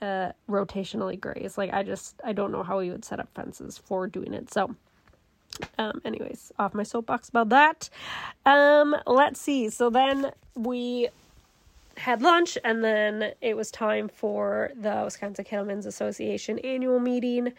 uh, 0.02 0.32
rotationally 0.48 1.18
graze. 1.18 1.56
Like 1.56 1.72
I 1.72 1.82
just 1.82 2.20
I 2.24 2.32
don't 2.32 2.52
know 2.52 2.62
how 2.62 2.78
we 2.78 2.90
would 2.90 3.04
set 3.04 3.20
up 3.20 3.28
fences 3.34 3.78
for 3.78 4.06
doing 4.06 4.34
it. 4.34 4.52
So, 4.52 4.74
um, 5.78 6.00
anyways, 6.04 6.52
off 6.58 6.74
my 6.74 6.82
soapbox 6.82 7.28
about 7.28 7.48
that. 7.50 7.88
Um, 8.44 8.96
let's 9.06 9.40
see. 9.40 9.70
So 9.70 9.88
then 9.88 10.32
we 10.54 11.08
had 11.96 12.22
lunch 12.22 12.58
and 12.64 12.82
then 12.82 13.32
it 13.40 13.56
was 13.56 13.70
time 13.70 14.08
for 14.08 14.70
the 14.76 15.02
Wisconsin 15.04 15.44
Cattlemen's 15.44 15.86
Association 15.86 16.58
annual 16.60 17.00
meeting. 17.00 17.52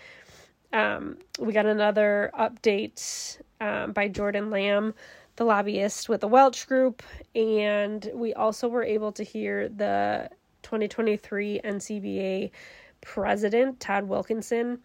Um, 0.73 1.17
we 1.39 1.53
got 1.53 1.65
another 1.65 2.31
update 2.37 3.39
um, 3.61 3.93
by 3.93 4.07
Jordan 4.07 4.49
Lamb, 4.49 4.93
the 5.37 5.45
lobbyist 5.45 6.09
with 6.09 6.21
the 6.21 6.27
Welch 6.27 6.67
Group, 6.67 7.01
and 7.33 8.09
we 8.13 8.33
also 8.33 8.67
were 8.67 8.83
able 8.83 9.11
to 9.13 9.23
hear 9.23 9.69
the 9.69 10.29
2023 10.63 11.61
NCBA 11.63 12.51
president, 13.01 13.79
Todd 13.79 14.05
Wilkinson. 14.05 14.79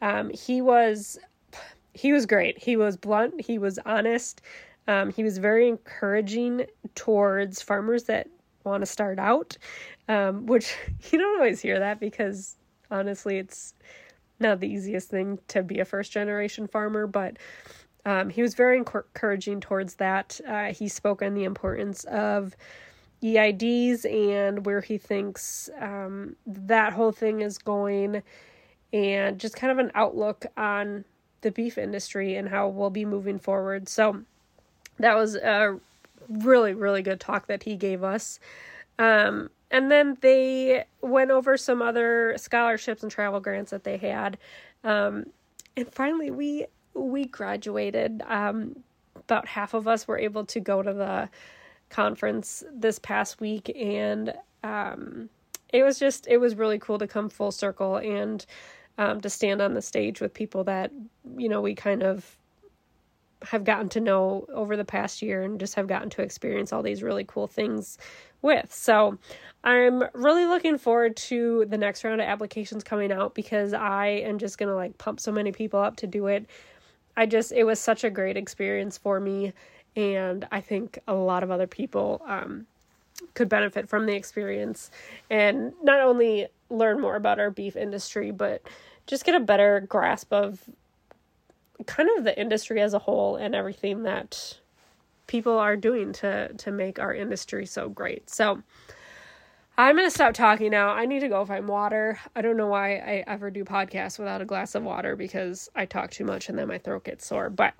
Um, 0.00 0.30
he 0.30 0.60
was 0.62 1.18
he 1.92 2.12
was 2.12 2.26
great. 2.26 2.58
He 2.58 2.76
was 2.76 2.96
blunt. 2.96 3.40
He 3.40 3.58
was 3.58 3.78
honest. 3.86 4.42
Um, 4.88 5.10
he 5.10 5.22
was 5.22 5.38
very 5.38 5.68
encouraging 5.68 6.66
towards 6.94 7.62
farmers 7.62 8.04
that 8.04 8.28
want 8.64 8.82
to 8.82 8.86
start 8.86 9.18
out, 9.18 9.56
um, 10.08 10.46
which 10.46 10.74
you 11.10 11.18
don't 11.18 11.36
always 11.38 11.60
hear 11.60 11.78
that 11.78 12.00
because 12.00 12.56
honestly, 12.90 13.38
it's 13.38 13.74
not 14.40 14.60
the 14.60 14.68
easiest 14.68 15.08
thing 15.08 15.38
to 15.48 15.62
be 15.62 15.80
a 15.80 15.84
first 15.84 16.12
generation 16.12 16.66
farmer. 16.66 17.06
But 17.06 17.38
um, 18.04 18.30
he 18.30 18.42
was 18.42 18.54
very 18.54 18.76
encouraging 18.76 19.60
towards 19.60 19.94
that. 19.96 20.40
Uh, 20.46 20.72
he 20.72 20.88
spoke 20.88 21.22
on 21.22 21.34
the 21.34 21.44
importance 21.44 22.04
of 22.04 22.56
EIDs 23.22 24.04
and 24.04 24.66
where 24.66 24.80
he 24.80 24.98
thinks 24.98 25.70
um, 25.80 26.36
that 26.46 26.92
whole 26.92 27.12
thing 27.12 27.40
is 27.40 27.56
going, 27.56 28.22
and 28.92 29.40
just 29.40 29.56
kind 29.56 29.72
of 29.72 29.78
an 29.78 29.90
outlook 29.94 30.46
on 30.56 31.04
the 31.40 31.50
beef 31.50 31.78
industry 31.78 32.36
and 32.36 32.48
how 32.48 32.68
we'll 32.68 32.90
be 32.90 33.04
moving 33.04 33.38
forward. 33.38 33.88
So 33.88 34.22
that 34.98 35.16
was 35.16 35.34
a 35.36 35.78
really, 36.28 36.74
really 36.74 37.02
good 37.02 37.20
talk 37.20 37.46
that 37.46 37.62
he 37.62 37.76
gave 37.76 38.02
us. 38.02 38.38
Um, 38.98 39.50
and 39.70 39.90
then 39.90 40.16
they 40.20 40.84
went 41.00 41.30
over 41.30 41.56
some 41.56 41.82
other 41.82 42.34
scholarships 42.36 43.02
and 43.02 43.10
travel 43.10 43.40
grants 43.40 43.70
that 43.72 43.84
they 43.84 43.96
had. 43.96 44.38
Um, 44.84 45.26
and 45.76 45.92
finally, 45.92 46.30
we 46.30 46.66
we 46.94 47.24
graduated. 47.24 48.22
Um, 48.26 48.76
about 49.16 49.48
half 49.48 49.74
of 49.74 49.88
us 49.88 50.06
were 50.06 50.18
able 50.18 50.44
to 50.44 50.60
go 50.60 50.82
to 50.82 50.92
the 50.92 51.28
conference 51.88 52.62
this 52.72 52.98
past 52.98 53.40
week, 53.40 53.70
and 53.74 54.34
um, 54.62 55.28
it 55.72 55.82
was 55.82 55.98
just 55.98 56.26
it 56.28 56.38
was 56.38 56.54
really 56.54 56.78
cool 56.78 56.98
to 56.98 57.06
come 57.06 57.28
full 57.28 57.50
circle 57.50 57.96
and 57.96 58.46
um, 58.98 59.20
to 59.20 59.30
stand 59.30 59.60
on 59.60 59.74
the 59.74 59.82
stage 59.82 60.20
with 60.20 60.32
people 60.34 60.64
that 60.64 60.92
you 61.36 61.48
know 61.48 61.60
we 61.60 61.74
kind 61.74 62.02
of 62.02 62.36
have 63.44 63.64
gotten 63.64 63.88
to 63.90 64.00
know 64.00 64.46
over 64.52 64.76
the 64.76 64.84
past 64.84 65.22
year 65.22 65.42
and 65.42 65.60
just 65.60 65.74
have 65.74 65.86
gotten 65.86 66.10
to 66.10 66.22
experience 66.22 66.72
all 66.72 66.82
these 66.82 67.02
really 67.02 67.24
cool 67.24 67.46
things 67.46 67.98
with. 68.42 68.72
So 68.72 69.18
I'm 69.62 70.04
really 70.12 70.44
looking 70.44 70.78
forward 70.78 71.16
to 71.16 71.64
the 71.68 71.78
next 71.78 72.04
round 72.04 72.20
of 72.20 72.26
applications 72.26 72.84
coming 72.84 73.10
out 73.10 73.34
because 73.34 73.72
I 73.72 74.06
am 74.06 74.38
just 74.38 74.58
going 74.58 74.68
to 74.68 74.74
like 74.74 74.98
pump 74.98 75.20
so 75.20 75.32
many 75.32 75.52
people 75.52 75.80
up 75.80 75.96
to 75.96 76.06
do 76.06 76.26
it. 76.26 76.46
I 77.16 77.26
just, 77.26 77.52
it 77.52 77.64
was 77.64 77.80
such 77.80 78.04
a 78.04 78.10
great 78.10 78.36
experience 78.36 78.98
for 78.98 79.20
me. 79.20 79.52
And 79.96 80.46
I 80.50 80.60
think 80.60 80.98
a 81.06 81.14
lot 81.14 81.42
of 81.42 81.50
other 81.50 81.66
people 81.66 82.20
um, 82.26 82.66
could 83.34 83.48
benefit 83.48 83.88
from 83.88 84.06
the 84.06 84.14
experience 84.14 84.90
and 85.30 85.72
not 85.82 86.00
only 86.00 86.48
learn 86.70 87.00
more 87.00 87.16
about 87.16 87.38
our 87.38 87.50
beef 87.50 87.76
industry, 87.76 88.30
but 88.30 88.62
just 89.06 89.24
get 89.24 89.34
a 89.34 89.40
better 89.40 89.80
grasp 89.80 90.32
of 90.32 90.68
kind 91.86 92.08
of 92.16 92.24
the 92.24 92.38
industry 92.38 92.80
as 92.80 92.94
a 92.94 92.98
whole 92.98 93.36
and 93.36 93.54
everything 93.54 94.04
that 94.04 94.58
people 95.26 95.58
are 95.58 95.76
doing 95.76 96.12
to 96.12 96.52
to 96.54 96.70
make 96.70 96.98
our 96.98 97.14
industry 97.14 97.66
so 97.66 97.88
great. 97.88 98.28
So 98.30 98.62
I'm 99.76 99.96
to 99.96 100.10
stop 100.10 100.34
talking 100.34 100.70
now. 100.70 100.90
I 100.90 101.04
need 101.04 101.20
to 101.20 101.28
go 101.28 101.44
find 101.44 101.66
water. 101.66 102.20
I 102.36 102.42
don't 102.42 102.56
know 102.56 102.68
why 102.68 102.96
I 102.96 103.24
ever 103.26 103.50
do 103.50 103.64
podcasts 103.64 104.20
without 104.20 104.40
a 104.40 104.44
glass 104.44 104.76
of 104.76 104.84
water 104.84 105.16
because 105.16 105.68
I 105.74 105.84
talk 105.84 106.12
too 106.12 106.24
much 106.24 106.48
and 106.48 106.56
then 106.56 106.68
my 106.68 106.78
throat 106.78 107.04
gets 107.04 107.26
sore. 107.26 107.50
But 107.50 107.74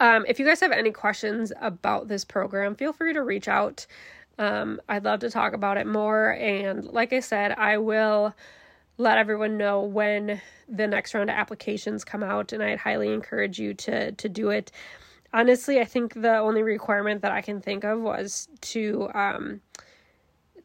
um, 0.00 0.24
if 0.26 0.38
you 0.38 0.46
guys 0.46 0.60
have 0.60 0.72
any 0.72 0.92
questions 0.92 1.52
about 1.60 2.08
this 2.08 2.24
program, 2.24 2.74
feel 2.74 2.94
free 2.94 3.12
to 3.12 3.22
reach 3.22 3.46
out. 3.46 3.86
Um, 4.38 4.80
I'd 4.88 5.04
love 5.04 5.20
to 5.20 5.30
talk 5.30 5.52
about 5.52 5.76
it 5.76 5.86
more. 5.86 6.32
And 6.32 6.84
like 6.84 7.12
I 7.12 7.20
said, 7.20 7.52
I 7.52 7.76
will 7.76 8.34
let 8.98 9.18
everyone 9.18 9.56
know 9.56 9.80
when 9.80 10.40
the 10.68 10.86
next 10.86 11.14
round 11.14 11.30
of 11.30 11.36
applications 11.36 12.04
come 12.04 12.22
out 12.22 12.52
and 12.52 12.62
I'd 12.62 12.78
highly 12.78 13.12
encourage 13.12 13.58
you 13.58 13.74
to 13.74 14.12
to 14.12 14.28
do 14.28 14.50
it. 14.50 14.72
Honestly, 15.32 15.80
I 15.80 15.84
think 15.84 16.14
the 16.14 16.38
only 16.38 16.62
requirement 16.62 17.22
that 17.22 17.32
I 17.32 17.42
can 17.42 17.60
think 17.60 17.84
of 17.84 18.00
was 18.00 18.48
to 18.62 19.10
um, 19.12 19.60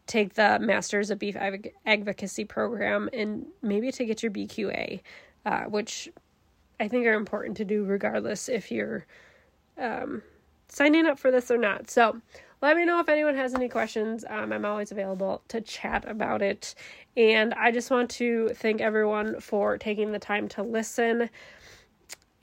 take 0.08 0.36
the 0.36 0.60
Masters 0.60 1.10
of 1.10 1.20
Beef 1.20 1.36
Advocacy 1.86 2.46
program 2.46 3.10
and 3.12 3.46
maybe 3.62 3.91
to 3.91 4.06
get 4.06 4.24
your 4.24 4.32
BQA, 4.32 5.02
uh, 5.46 5.63
which 5.63 6.10
I 6.80 6.88
think 6.88 7.06
are 7.06 7.13
important 7.13 7.58
to 7.58 7.65
do 7.65 7.84
regardless 7.84 8.50
if 8.50 8.72
you're 8.72 9.06
um, 9.78 10.22
signing 10.70 11.06
up 11.06 11.20
for 11.20 11.32
this 11.32 11.52
or 11.52 11.58
not. 11.58 11.89
So 11.89 12.22
let 12.62 12.78
me 12.78 12.86
know 12.86 13.00
if 13.00 13.10
anyone 13.10 13.36
has 13.36 13.54
any 13.54 13.67
questions. 13.67 14.24
Um, 14.30 14.54
I'm 14.54 14.65
always 14.65 14.91
available 14.91 15.41
to 15.47 15.62
chat 15.62 16.08
about 16.08 16.41
it. 16.41 16.76
And 17.17 17.54
I 17.56 17.71
just 17.71 17.89
want 17.89 18.10
to 18.12 18.50
thank 18.50 18.82
everyone 18.82 19.39
for 19.39 19.78
taking 19.78 20.12
the 20.12 20.19
time 20.19 20.47
to 20.50 20.63
listen. 20.63 21.30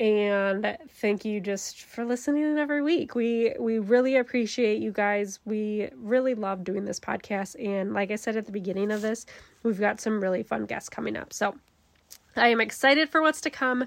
And 0.00 0.76
thank 1.00 1.24
you 1.24 1.40
just 1.40 1.83
for 1.83 2.04
listening 2.04 2.57
every 2.59 2.83
week. 2.83 3.14
We 3.16 3.54
we 3.59 3.81
really 3.81 4.16
appreciate 4.16 4.81
you 4.81 4.92
guys. 4.92 5.40
We 5.44 5.88
really 5.96 6.35
love 6.35 6.62
doing 6.62 6.85
this 6.85 7.00
podcast. 7.00 7.57
And 7.64 7.94
like 7.94 8.12
I 8.12 8.16
said 8.16 8.37
at 8.37 8.46
the 8.46 8.52
beginning 8.52 8.92
of 8.92 9.02
this, 9.02 9.26
we've 9.64 9.81
got 9.81 10.00
some 10.00 10.20
really 10.20 10.44
fun 10.44 10.66
guests 10.66 10.88
coming 10.88 11.16
up. 11.16 11.33
So 11.33 11.57
I 12.37 12.48
am 12.48 12.61
excited 12.61 13.09
for 13.09 13.22
what's 13.22 13.40
to 13.40 13.50
come. 13.50 13.87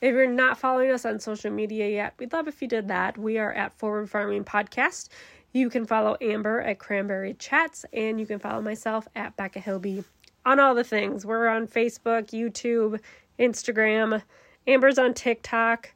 If 0.00 0.14
you're 0.14 0.26
not 0.26 0.58
following 0.58 0.90
us 0.90 1.04
on 1.04 1.20
social 1.20 1.50
media 1.50 1.90
yet, 1.90 2.14
we'd 2.18 2.32
love 2.32 2.48
if 2.48 2.62
you 2.62 2.68
did 2.68 2.88
that. 2.88 3.18
We 3.18 3.36
are 3.36 3.52
at 3.52 3.74
Forward 3.74 4.08
Farming 4.08 4.44
Podcast. 4.44 5.10
You 5.52 5.68
can 5.68 5.84
follow 5.84 6.16
Amber 6.20 6.60
at 6.60 6.78
Cranberry 6.78 7.34
Chats, 7.34 7.84
and 7.92 8.20
you 8.20 8.26
can 8.26 8.38
follow 8.38 8.62
myself 8.62 9.08
at 9.16 9.36
Becca 9.36 9.60
Hilby 9.60 10.04
on 10.44 10.60
all 10.60 10.74
the 10.74 10.84
things. 10.84 11.26
We're 11.26 11.48
on 11.48 11.66
Facebook, 11.66 12.30
YouTube, 12.30 13.00
Instagram. 13.38 14.22
Amber's 14.66 14.98
on 14.98 15.14
TikTok. 15.14 15.92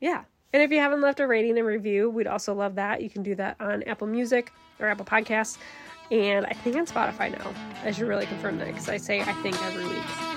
Yeah. 0.00 0.24
And 0.52 0.62
if 0.62 0.70
you 0.70 0.78
haven't 0.78 1.02
left 1.02 1.20
a 1.20 1.26
rating 1.26 1.58
and 1.58 1.66
review, 1.66 2.08
we'd 2.08 2.26
also 2.26 2.54
love 2.54 2.74
that. 2.76 3.02
You 3.02 3.10
can 3.10 3.22
do 3.22 3.34
that 3.34 3.56
on 3.60 3.82
Apple 3.84 4.06
Music 4.06 4.50
or 4.80 4.88
Apple 4.88 5.04
Podcasts. 5.04 5.58
And 6.10 6.46
I 6.46 6.54
think 6.54 6.76
on 6.76 6.86
Spotify 6.86 7.30
now. 7.30 7.52
I 7.84 7.90
should 7.90 8.08
really 8.08 8.26
confirm 8.26 8.58
that 8.58 8.66
because 8.66 8.88
I 8.88 8.96
say 8.96 9.20
I 9.20 9.32
think 9.42 9.60
every 9.62 9.84
week. 9.84 10.28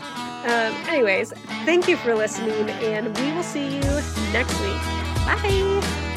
Um, 0.44 0.74
anyways, 0.89 1.32
thank 1.65 1.88
you 1.88 1.96
for 1.98 2.15
listening, 2.15 2.70
and 2.70 3.15
we 3.17 3.32
will 3.32 3.44
see 3.44 3.76
you 3.76 3.82
next 4.34 4.60
week. 4.60 4.82
Bye. 5.24 6.11